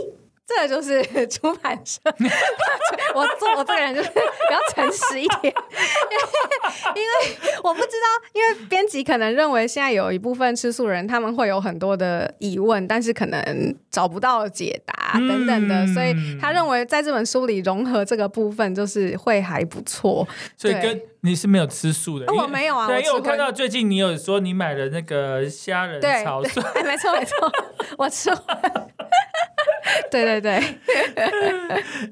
[0.45, 1.99] 这就是 出版社，
[3.15, 5.53] 我做我这个人就是比较诚实一点，
[6.95, 20.27] 因为我不知道，因为编辑可能认为现在有一部分吃素人他们会有很多的疑问，但是可能找不到解答等等的，所以他认为在这本书里融合这个部分就是会还不错。
[20.58, 27.51] 所以跟你是没有吃素的，我没有啊，对，因为我看到最近你有说你买了那个虾仁炒对，没错没错，
[27.97, 28.29] 我吃。
[30.12, 30.51] 对 对对，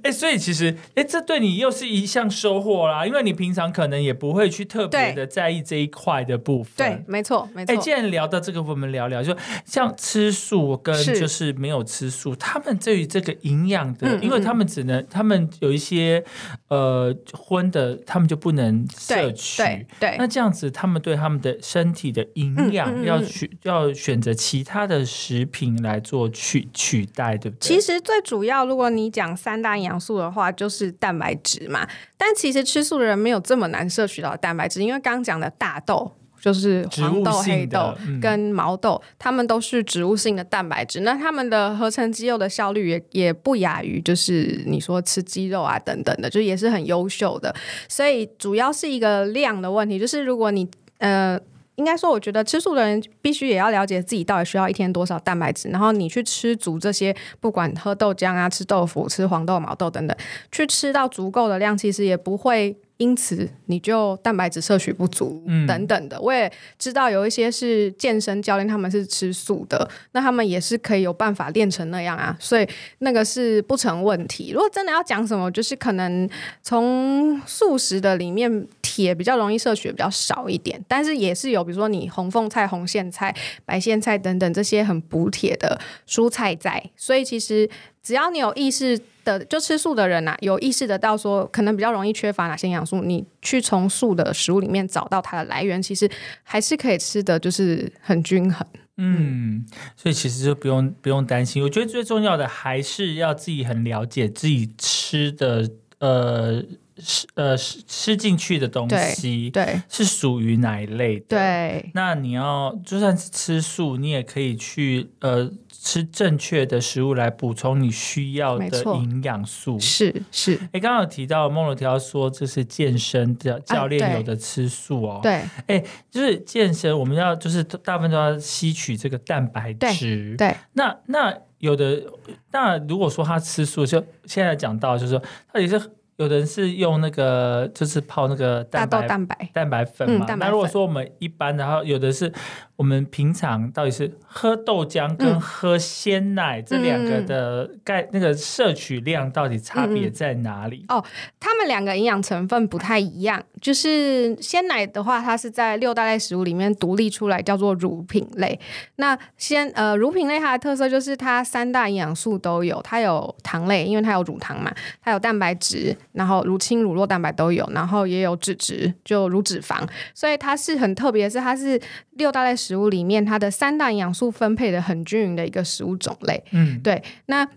[0.04, 6.76] 哎， 所以其实，哎，这对你又是一项收获啦，因为你平常可能也不会去特别的在意这一块的部分。
[6.78, 7.74] 对，没错，没错。
[7.74, 16.24] 哎，既然聊到这个，我们聊聊，就像吃素跟就是没有吃素，他们对于这个营养的，因为他们只能，他们有一些
[16.68, 19.62] 呃荤的，他们就不能摄取。
[19.62, 20.16] 对对。
[20.18, 27.71] 那这样子，他们对他们的身体的营养要去要选择其他的食品来做取取代，对不对？
[27.72, 31.88] 其实最主要，如果你讲三大营养素的话，就是蛋白质嘛。
[32.18, 41.00] 但其实吃素的人没有这么难摄取到蛋白质，因为刚刚讲的大豆就是黄豆、黑豆跟毛豆，它们都是植物性的蛋白质。
[41.02, 47.56] 那它们的合成肌肉的效率也也不亚于就是你说吃鸡肉啊等等的，就也是很优秀的。
[47.88, 51.40] 所以主要是一个量的问题，就是如果你呃。
[51.76, 60.16] 应该说，我觉得吃素的人必须也要了解自己到底需要一天多少蛋白质，然后你去吃足这些，不管喝豆浆啊、吃豆腐、吃黄豆、毛豆等等，
[60.52, 62.76] 去吃到足够的量，其实也不会。
[63.02, 66.22] 因此，你就蛋白质摄取不足等等的。
[66.22, 72.68] 我也知道有一些是健身教练，他们是吃素的，那他们也是可以有办法练成那样啊，所以
[73.00, 74.52] 那个是不成问题。
[74.52, 76.30] 如果真的要讲什么，就是可能
[76.62, 83.36] 从素食的里面，铁比较容易摄取比较少一点，但是也是有，比如说你红凤菜、红苋菜、
[83.66, 87.68] 白苋菜等等这些很补铁的蔬菜在，所以其实
[88.04, 89.00] 只要你有意识。
[89.24, 96.10] 的就吃素的人呐，有意识的到说可能比较容易缺乏哪些营养素，你去从素的食物里面找到它的来源，其实
[96.44, 98.66] 还是可以吃的就是很均衡。
[98.98, 99.66] 嗯，
[99.96, 101.64] 所以其实就不用不用担心。
[101.64, 105.68] 我觉得最重要的还是要自己很了解自己吃的
[106.00, 106.62] 呃
[106.98, 111.26] 吃呃吃吃进去的东西，对，是属于哪一类的。
[111.30, 115.52] 对，那你要就算是吃素，你也可以去呃。
[115.84, 120.54] 吃正确的食物来补充你需要的营养素，是是。
[120.74, 125.42] 哎，刚刚有提到梦罗提到说这是健身的教练有的吃素哦，对。
[125.66, 130.56] 哎，就是健身，我们要就是大部分都要吸取这个蛋白质，对。
[130.74, 132.04] 那那有的，
[132.52, 135.82] 那如果说他吃素，就现在讲到就是说他也是。
[136.22, 140.26] 有的人是用那个，就是泡那个大豆蛋白蛋白粉嘛。
[140.36, 142.32] 那如果说我们一般，然后有的是
[142.76, 150.86] 我们平常到底是喝豆浆跟喝鲜奶这两个的钙那个摄取量到底差别在哪里？
[150.90, 151.04] 哦，
[151.40, 153.42] 他们两个营养成分不太一样。
[153.60, 158.60] 就是鲜奶的话，它是在六大类食物里面独立出来，叫做乳品类。
[158.98, 165.96] 那鲜呃乳品类它的特色就是它三大营养素都有，它有糖类，因为它有乳糖嘛，它有蛋白质。
[166.14, 171.80] 然后乳清、乳酪蛋白都有，然后也有脂质，就乳脂肪，所以它是很特别，是它是
[172.12, 176.44] 六大类食物里面它的三大营养素分配的很均匀的一个食物种类。
[176.52, 177.02] 嗯，对。
[177.28, 177.48] 那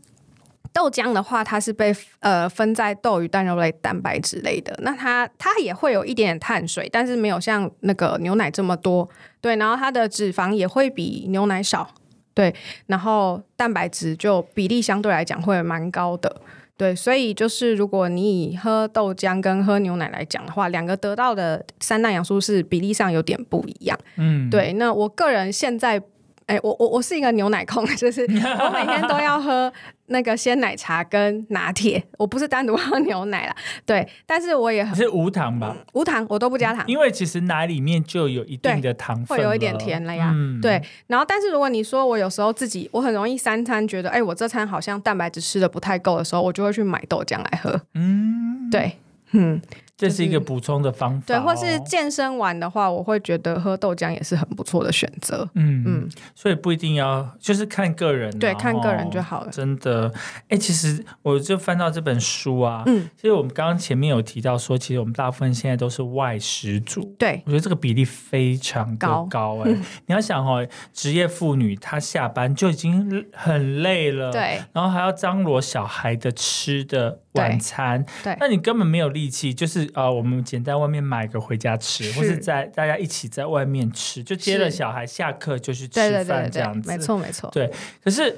[0.72, 9.08] 豆浆的话，它是被呃分在豆鱼蛋肉类、蛋白质类的，那它它也会有一点点碳水，但是没有像那个牛奶这么多。
[9.40, 11.88] 对，然后它的脂肪也会比牛奶少。
[12.34, 12.52] 对，
[12.86, 16.40] 然后蛋白质就比例相对来讲会蛮高的。
[16.76, 23.98] 对，所以就是如果你以喝豆浆跟喝牛奶来讲的话，两个得到的三大养素是比例上有点不一样。
[24.16, 24.72] 嗯，对。
[24.74, 26.02] 那我个人现在。
[26.46, 29.72] 哎，我我我是一个牛奶控， 就是我每天都要喝
[30.06, 33.56] 那个鲜奶茶跟拿铁，我不是单独喝牛奶啦。
[33.86, 35.76] 对，但是我也很是无糖吧？
[35.92, 40.34] 无糖，我都不加糖，因为其实奶里面就有一定的糖分，会有一点甜了呀。
[40.60, 47.80] 对，然后但是如果你说我有时候自己我很容易三餐觉得，哎，我这餐好像蛋白质吃的不太够的时候，我就会去买豆浆来喝。
[47.94, 48.98] 嗯，对，
[49.32, 49.60] 嗯。
[49.96, 55.48] 这是一个补充的方法，对，或是健身完的话，我会觉得喝豆浆也是很不错的选择。
[55.54, 59.50] 嗯嗯，所以不一定要，就是看个人，对，看个人就好了。
[59.52, 60.12] 真的，
[60.48, 69.70] 哎，其实我就翻到这本书啊，嗯，其实我们刚刚前面有提到说，其实我们大部分现在都是外食族，对我觉得这个比例非常高高 哎。
[70.06, 77.20] 你要想哦，职业妇女她下班就已经很累了，对，然后还要张罗小孩的吃的。
[77.34, 87.48] 晚餐，对，那你根本没有力气，就是呃，我们简单外面买个回家吃，或是在大家一起在外面吃，就接了小孩下课就去吃饭这样子，没错没错。
[87.50, 87.72] 对，
[88.02, 88.36] 可是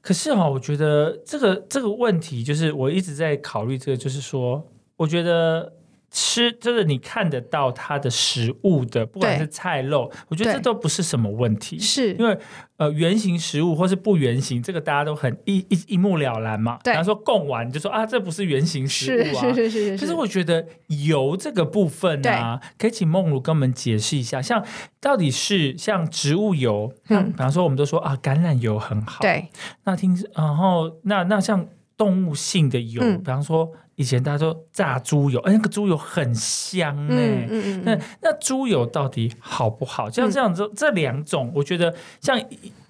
[0.00, 5.72] 可是哈，我觉得这个这个问题就是我一直在考虑这个，就是说，我觉得。
[6.16, 12.38] 吃就是你看得到它的食物的，不管是菜肉，我觉得这都不是什么问题，是因为
[12.76, 16.78] 呃圆形食物或是不圆形，这个大家都很一一一目了然嘛。
[16.84, 19.98] 对，然后说供完就说啊，这不是圆形食物啊，是是是是。
[19.98, 24.64] 可是我觉得油这个部分呢，可以请梦如跟我们解释一下，像
[25.00, 29.48] 到底是像植物油，嗯，比方说我们都说啊橄榄油很好，对，
[29.82, 31.66] 那听然后那那像
[31.96, 33.70] 动物性的油，比方说。
[33.96, 37.48] 以前大家说炸猪油，哎，那个猪油很香哎。
[37.84, 40.10] 那那猪油到底好不好？
[40.10, 42.36] 像这样子，这两种，我觉得像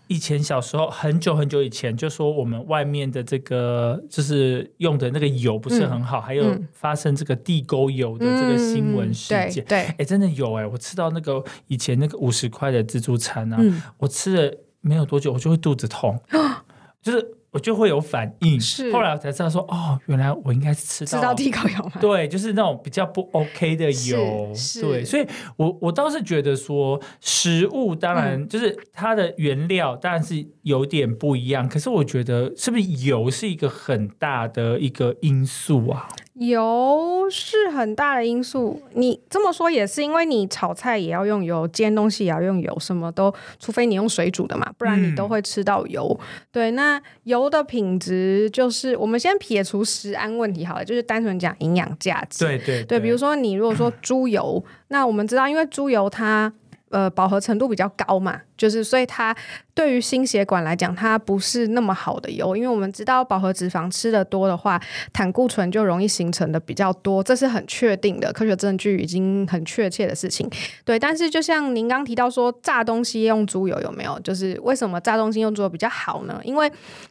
[0.07, 9.63] 以前小时候很久很久以前，就说我们外面的这个就是用的那个油不是很好，还有发生这个地沟油的这个新闻事件。
[9.67, 13.61] 对，哎，真的有哎，我吃到那个以前那个五十块的自助餐啊，
[13.99, 16.19] 我吃了没有多久，我就会肚子痛，
[17.03, 17.37] 就是。
[17.55, 21.93] 我就会有反应，是后来我才知道说，哦，原来我应该是吃吃到地沟油吗？
[22.01, 24.53] 对，就是那种比较不 OK 的油，
[24.83, 25.25] 对，所以
[25.57, 36.09] 我我倒是觉得说，食物当然就是它的原料当然是有点不一样，可是我觉得是不是油是一个很大的一个因素啊？
[36.35, 46.19] 油是很大的因素，你这么说也是，因为你炒菜也要用油，煎东西也要用油，什么都，除非你用水煮的嘛，不然你都会吃到油。
[46.51, 52.45] 对，那油的品质就是我们先撇除食安问题好了，就是单纯讲营养价值。
[52.45, 56.53] 对对对，比如说你如果说 猪油，那我们知道，因为猪油它
[56.91, 58.41] 呃饱和程度比较高嘛。
[58.57, 59.35] 就是，所以它
[59.75, 64.81] 对于心血管来讲，它不是那么好的油，因为我们知道饱和脂肪吃的多的话，
[65.13, 70.49] 胆固醇就容易形成的比较多，这是很确定的，科学证据已经很确切的事情。
[70.85, 74.19] 对，但是就像您刚提到说，炸东西用猪油有没有？
[74.21, 76.41] 就是为什么炸东西用猪油比较好呢？
[76.45, 76.71] 因为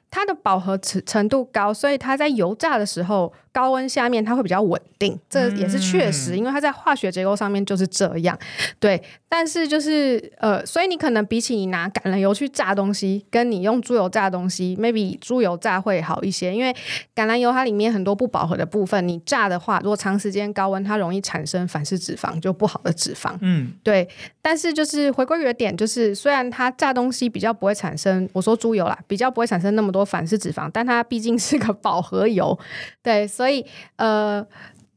[0.10, 8.38] 它的饱和程程度高，所以它在油炸的时候，高温下面它会比较稳定，这也是确实，因为它在化学结构上面就是这样。
[8.80, 11.28] 对，但是就是呃，所以你可能。
[11.34, 16.71] 比起你拿橄榄油去炸东西，跟你用猪油炸东西，maybe 猪油炸会好一些，因为
[17.15, 23.36] 橄榄油它里面很多不饱和的部分，你炸的话，如果长时间高温，它容易产生反式脂肪，就不好的脂肪。
[23.41, 24.07] 嗯，对。
[24.43, 32.55] 但是就是回归原点，就是虽然它炸东西比较不会产生，我说猪油啦，比较不会产生那么多反式脂肪，但它毕竟是个饱和油，
[33.01, 33.65] 对，所以
[33.95, 34.45] 呃，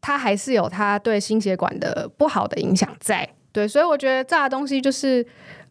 [0.02, 3.26] 它还是有它对心血管的不好的影响在。
[3.52, 5.26] 对，所以我觉得炸东西就是。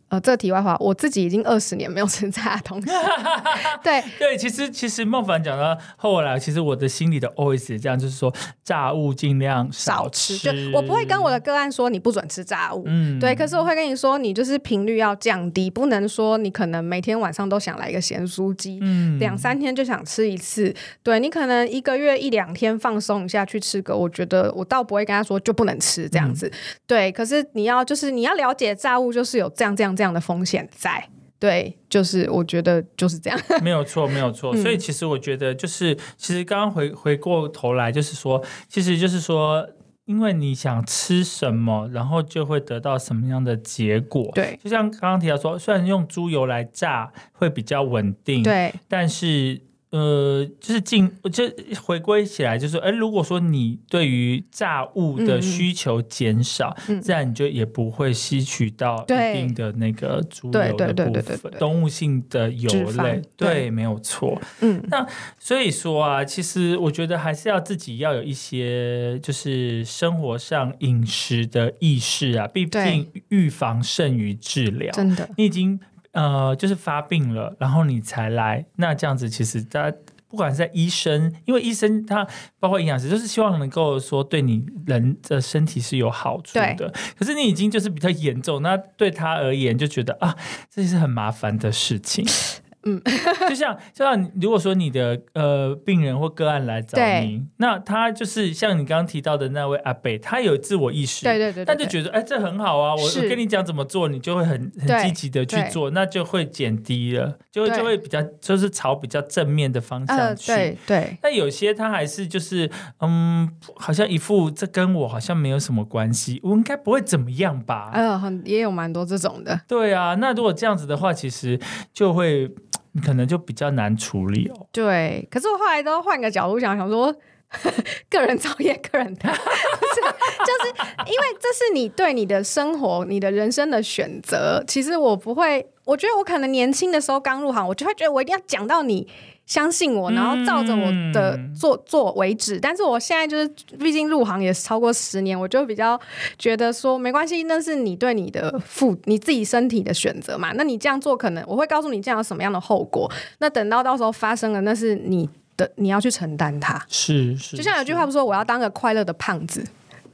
[0.10, 2.88] 呃，这个题外话，我自己已经二十年没有吃炸东西。
[3.84, 8.32] 对对，其实其实孟凡讲到后来，其实我的心里的 always 这样，就是说
[8.64, 10.38] 炸物尽量少吃。
[10.38, 13.34] 就我不会跟我的个案说你不准吃炸物，嗯，对。
[13.34, 20.72] 可是我会跟你说，你就是频率要降低，不能说你可能每天晚上都想来一个咸酥鸡，嗯，两三天就想吃一次。
[21.02, 26.52] 对你可能一个月一两天放松一下去吃个，我觉得我倒不会跟他说就不能吃这样子。
[26.86, 29.95] 对，可是你要就是你要了解炸物就是有这样这样。
[29.96, 31.08] 这样的风险在，
[31.40, 34.56] 对，就是我觉得就是这样， 没有错，没有错。
[34.58, 39.68] 所以其实我觉得，就是其实刚刚回回过头来，就是说，其实就是说，
[40.06, 44.32] 因为你想吃什么，然后就会得到什么样的结果。
[44.36, 49.62] 对，就像刚刚提到说，虽然用猪油来炸会比较稳定，对，但是。
[49.96, 51.46] 呃，就是进，就
[51.82, 64.42] 回归起来，就是哎，如果说你对于炸物的需求减少，自然你就也不会吸取到一定的那个猪油的部分，动物性的油类，对，没有错。
[64.60, 65.08] 嗯，那
[65.40, 75.80] 所以说啊，其实我觉得还是要自己要有一些，就是生活上饮食的意识啊，毕竟预防胜于治疗，真的，你已经。
[76.16, 79.98] 呃，就是发病了，然后你才来，那这样子其实大家
[80.28, 82.26] 不管是在医生，因为医生他
[82.60, 86.94] 包括营养师，就是希望能够说对你人的身体是有好处的。
[87.18, 90.36] 可是你已经就是比较严重，那对他而言就觉得啊，
[90.70, 92.26] 这是很麻烦的事情。
[92.86, 93.02] 嗯，
[93.50, 110.48] 就像就像如果说你的呃病人或个案来找你，那他就是像你刚刚提到的那位阿北，他有自我意识，对对对，他就觉得哎这很好啊，我我跟你讲怎么做，你就会很很积极的去做，那就会减低了，就就会比较就是朝比较正面的方向去。
[110.52, 111.18] 对对。
[111.24, 112.70] 那有些他还是就是
[113.00, 117.90] 嗯，好像一副这跟我好像没有什么关系，我应该不会怎么样吧？
[117.96, 119.60] 嗯，很也有蛮多这种的。
[119.68, 121.60] 对啊，那如果这样子的话，其实
[121.92, 122.52] 就会。
[122.96, 124.68] 你可能就比较难处理哦。
[124.72, 127.14] 对，可是我后来都换个角度想，想说，
[128.10, 134.64] 个人造业，个人的， 就是因为这是你对你的生活、你的人生的选择。
[134.66, 139.06] 其实我不会，我觉得我可能年轻的时候刚入行，我就会觉得我一定要讲到你
[139.46, 142.60] 相信我，然后照着我的做做为止。
[142.60, 143.48] 但是我现在就是，
[143.80, 146.00] 毕竟入行也超过十年，我就比较
[146.40, 150.52] 觉得说没关系，那是你对你的负你自己身体的选择嘛。
[150.54, 153.12] 那你这样做，可能我会告诉你这样有什么样的后果。
[153.38, 156.84] 那等到到时候发生了，那是你的你要去承担它。
[156.88, 159.64] 是是，就像有句话不说，我要当个快乐的胖子，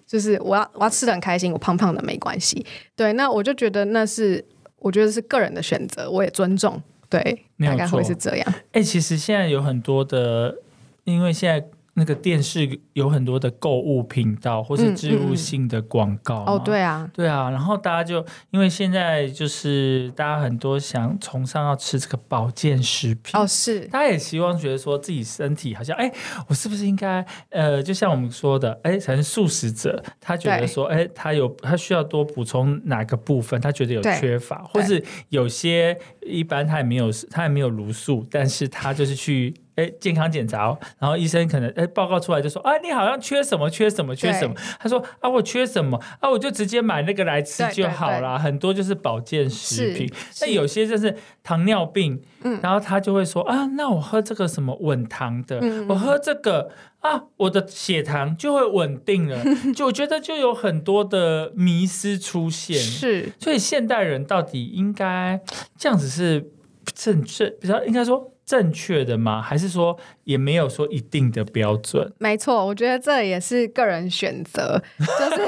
[0.05, 2.65] 就是我要我要吃的很开心，我胖胖的没关系。
[2.97, 4.43] 对，那我就觉得那是
[4.79, 6.81] 我觉得是个人的选择，我也尊重。
[7.09, 8.53] 对，大概会是这样。
[8.71, 10.57] 哎，其实现在有很多的，
[11.03, 11.67] 因为现在。
[11.93, 16.43] 那个电视有很多的购物频道，或是植入性的广告。
[16.45, 17.49] 哦，对啊，对啊。
[17.49, 23.39] 然后大家就因为现在就是大家很多想崇尚要吃这个保健食品。
[23.39, 23.81] 哦，是。
[23.87, 26.11] 大家也希望觉得说自己身体好像，哎，
[26.47, 39.53] 我是不是应该呃，就像我们说的，哎，成素食者，他觉得说，哎，他有他需要多补充哪个部分，他觉得有缺乏，或是有些一般他也没有他也没有卤素，但是他就是去。
[39.75, 44.53] 哎，健康检查，哦然后医生可能哎报告出来就说啊，你好像缺什么，缺什么，缺什么。
[44.79, 48.37] 他说啊，我缺什么啊，我就直接买那个来吃就好啦。
[48.37, 50.11] 很多就是保健食品，
[50.41, 56.69] 那有些就是糖尿病，嗯然后他就会说啊，那我喝这个什么稳糖的，我喝这个
[56.99, 59.41] 啊，我的血糖就会稳定了。
[59.73, 63.31] 就我觉得就有很多的迷失出现，是。
[63.39, 65.39] 所以现代人到底应该
[65.77, 66.51] 这样子是
[66.93, 68.30] 正正比较应该说。
[68.45, 69.41] 正确的吗？
[69.41, 72.11] 还是说也没有说一定的标准？
[72.17, 75.47] 没错，我觉得这也是个人选择， 就是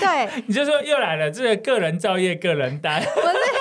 [0.00, 0.28] 对。
[0.46, 3.00] 你就说又来了，这个个人造业，个人单。
[3.14, 3.57] 不是。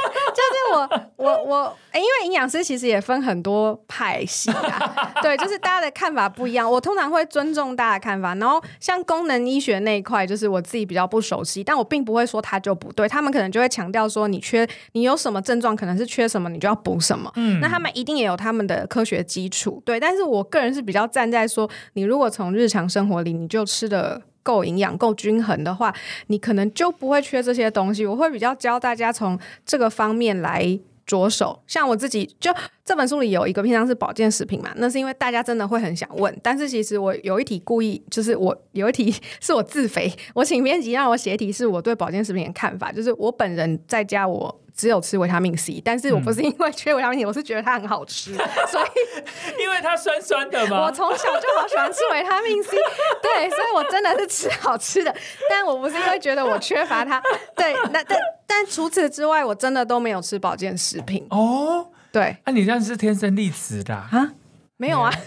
[0.68, 6.70] 就是我我我，因为营养师其实也分很多派系啊，对，就是大家的看法不一样。
[6.70, 13.08] 我通常会尊重大家的看法，然后像功能医学那一块，就是我自己比较不熟悉，但我并不会说它就不对。
[13.08, 17.32] 他们可能就会强调说，你缺你有什么症状，可能是缺什么，你就要补什么。
[17.36, 20.00] 嗯，那他们一定也有他们的科学基础，对。
[20.00, 24.22] 但是我个人是比较站在说，你如果从日常生活里，你就吃的。
[24.48, 25.94] 够营养、够均衡的话，
[26.28, 28.06] 你可能就不会缺这些东西。
[28.06, 31.62] 我会比较教大家从这个方面来着手。
[31.68, 32.50] 像我自己，就
[32.86, 36.34] 这本书里有一个篇章是保健食品嘛，那是因为大家真的会很想问。
[36.42, 44.62] 但是其实我有一题故意，就是我有一题是我自肥，我请编辑让我写题，是我对保健食品的看法，就是我本人在家我。
[44.78, 48.36] 只有吃维他命 C，但是我不是因为缺维他命 C，我是觉得它很好吃，
[48.70, 50.86] 所以因为它酸酸的嘛？
[50.86, 52.78] 我从小就好喜欢吃维他命 C，
[53.22, 55.14] 对，所以我真的是吃好吃的，
[55.50, 57.20] 但我不是因为觉得我缺乏它，
[57.56, 61.26] 对，那但但除此之外，我真的都没有吃保健食品。
[61.32, 64.34] 哦，对，那你这样是天生丽质的啊？
[64.78, 65.26] 没有啊， 就是，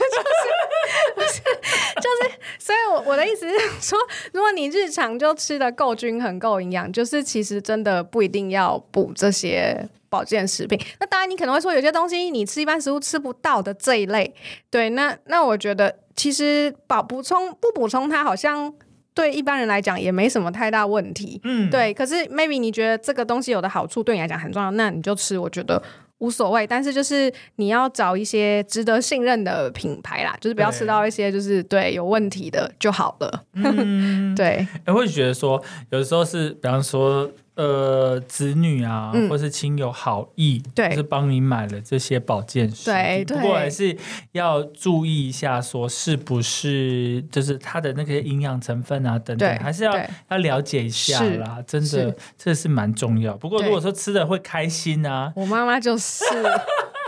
[2.58, 3.98] 所以，我我的意思是说，
[4.32, 10.78] 如果你日常就吃的够均衡、够营养，就是其实真的不一定要补这些保健食品。
[10.98, 14.34] 那当然，你可能会说，有些东西你吃一般食物吃不到的这一类，
[14.70, 18.72] 对，那那我觉得其实保补充不补充它，好像
[19.14, 21.40] 对一般人来讲也没什么太大问题。
[21.44, 21.92] 嗯，对。
[21.94, 25.38] 可是 maybe 你觉得这个东西有的好处对你来讲很重要，那你就吃。
[25.38, 25.82] 我觉得。
[26.20, 33.44] 无所谓，但是就是你要找一些值得信任的品牌啦，就是不要吃到一些就是对有问题的就好了。
[34.34, 37.30] 对，我会觉得说，有的时候是，比方说。
[37.54, 43.94] 呃，子女啊，或是亲友好意，对，是帮你买了这些保健食品，不过还是
[44.32, 49.92] 要注意一下，说是不是就是它的那些营养成分啊等等，还是要
[50.30, 51.62] 要了解一下啦。
[51.66, 53.36] 真的，这是蛮重要。
[53.36, 56.24] 不过如果说吃的会开心啊，我妈妈就是。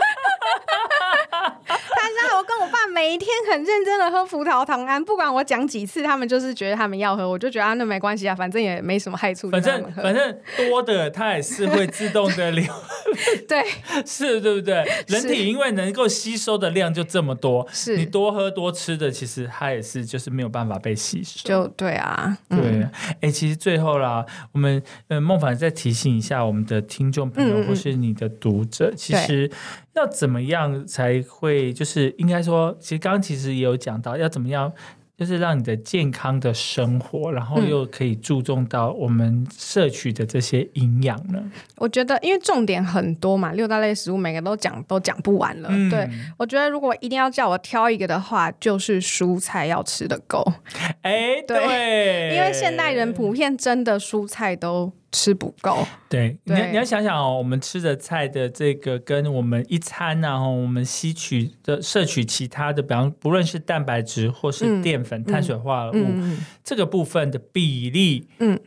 [2.93, 9.49] 每一天很认真的喝葡萄糖胺，不管我讲几次，他们就是觉得他们要喝，我就觉得啊，那没关系啊，反正也没什么害处。
[9.49, 12.63] 反正反正多的它也是会自动的流，
[13.47, 13.63] 对，
[14.05, 14.85] 是，对不对？
[15.07, 21.41] 人体因为能够吸收的量就这么多，是你多喝多吃的，其实它也是就是没有办法被吸收。
[21.43, 22.87] 就对啊，对，
[23.21, 29.49] 哎，其实最后啦，我们呃孟凡再提醒一下我们的听众朋友或是你的读者，其实。
[29.95, 34.71] 要怎么样才会就是应该说，其实刚刚其实也有讲到，要怎么样
[35.15, 41.39] 就是让你的健康的生活，然后又可以注重到我们摄取的这些营养呢？
[41.77, 45.69] 我觉得，因为重点很多嘛，六大类食物每个都讲都讲不完了。
[45.91, 50.43] 对我觉得，如果一定要叫我挑一个的话，就是蔬菜要吃的够。
[51.03, 54.91] 哎， 对，因为现代人普遍真的蔬菜都。
[55.13, 66.05] 吃不够，对，你你要想想哦，我们吃的菜的这个跟我们一餐然后我们吸取的摄取其他的，比方不论是蛋白质或是淀粉、碳水化合物，
[66.63, 68.59] 这个部分的比例，嗯。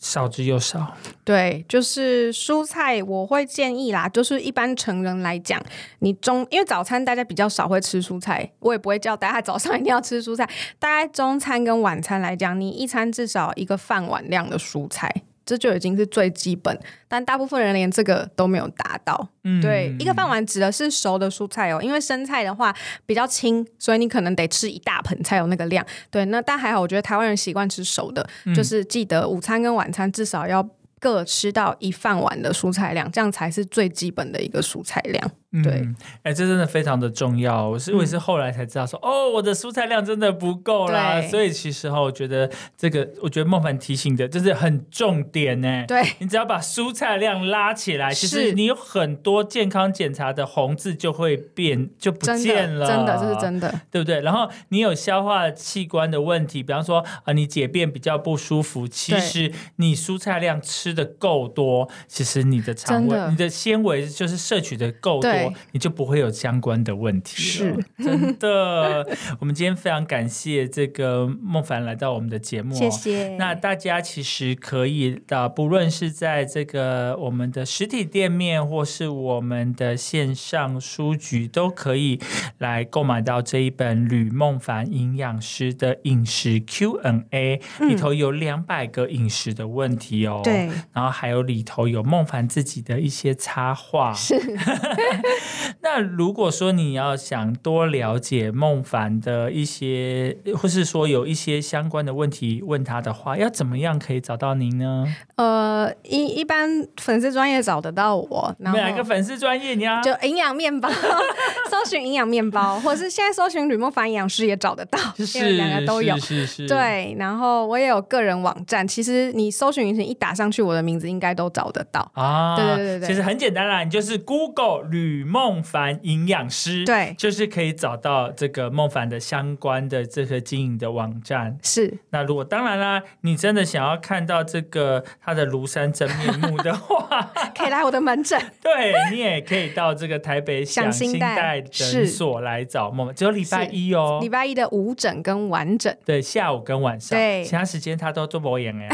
[0.00, 0.94] 少之又少。
[1.24, 5.58] 对，就是蔬菜，我会建议啦，就是一般成人来讲，
[6.00, 10.46] 你中因为早餐大家比较少会吃蔬菜，我也不会叫大家早上一定要吃蔬菜。
[10.78, 15.10] 大概中餐跟晚餐来讲，你一餐至少一个饭碗量的蔬菜。
[15.46, 19.28] 这就已经是最基本，但大部分人连这个都没有达到。
[19.44, 22.74] 嗯，对，一个饭碗指的是熟的蔬菜哦，因为生菜的话
[23.04, 25.84] 比较轻，所以你可能得吃一大盆才有那个量。
[26.10, 30.66] 对，那但还好，我觉得台湾人习惯吃熟的，就是记得午餐跟晚餐至少要
[30.98, 35.30] 各吃到一饭碗的蔬菜量，这样才是最基本的一个蔬菜量。
[35.62, 35.86] 对，
[36.22, 37.68] 哎，这真的非常的重要。
[37.68, 41.22] 我是我也是后来才知道说，哦，我的蔬菜量真的不够啦。
[41.22, 45.84] 所以其实哈，我觉得这个，我觉得孟凡提醒的，就是很重点呢。
[45.86, 54.20] 对，你只要把蔬菜量拉起来，其实你有很多健康检查的红字就会变就不见了，真的这是真的，对不对？
[54.22, 65.43] 然后你有消化器官的问题，比方说啊，你解便比较不舒服，其实你蔬菜量吃的够多，其实你的肠胃、你的纤维就是摄取的够多。
[65.72, 69.06] 你就不会有相关的问题了，真的。
[69.40, 73.36] 我们今天非常感谢这个孟凡来到我们的节目，谢谢。
[73.36, 82.20] 那大家其实可以的，不论是在这个我们的实体店面，或是我们的线上书局，都可以
[82.58, 90.40] 来购买到这一本吕孟凡营养师的饮食 Q&A，里头有两百个饮食的问题哦。
[90.44, 94.12] 对，然后还有里头有孟凡自己的一些插画。
[94.12, 94.34] 是。
[95.82, 105.04] 那如果说你要想多了解孟凡的一些，或是说有一些相关的问题问他的话，要怎么样可以找到您呢？
[105.36, 109.74] 呃，一一般粉丝专业找得到我，哪个粉丝专业？
[109.74, 110.88] 你要就营养面包，
[111.70, 116.66] 搜寻营养面包，或者是现在搜寻吕孟凡营养师也找得到，是两个都有，是是。
[116.66, 122.56] 对，然后我也有个人网站，其实你搜寻引擎一打上去，我的名字应该都找得到啊。
[122.56, 131.58] 对对对对，其实很简单啦，你就是 Google 吕孟凡营养师，对，就是可以找到这个孟凡的相关的这个经营的网站。
[131.62, 135.04] 是，那如果当然啦，你真的想要看到这个。
[135.22, 138.40] 他的庐山真面目的话， 可以来我的门诊。
[138.62, 143.14] 对你也可以到这个台北享心代诊所来找梦。
[143.14, 145.96] 只有礼拜一哦，礼拜一的午诊跟晚诊。
[146.04, 147.18] 对，下午跟晚上。
[147.18, 148.88] 对，其他时间他都做播演哎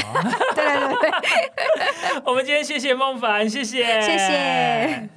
[0.55, 2.23] 对对对对。
[2.27, 5.11] 我们今天谢谢孟凡，谢谢，谢谢。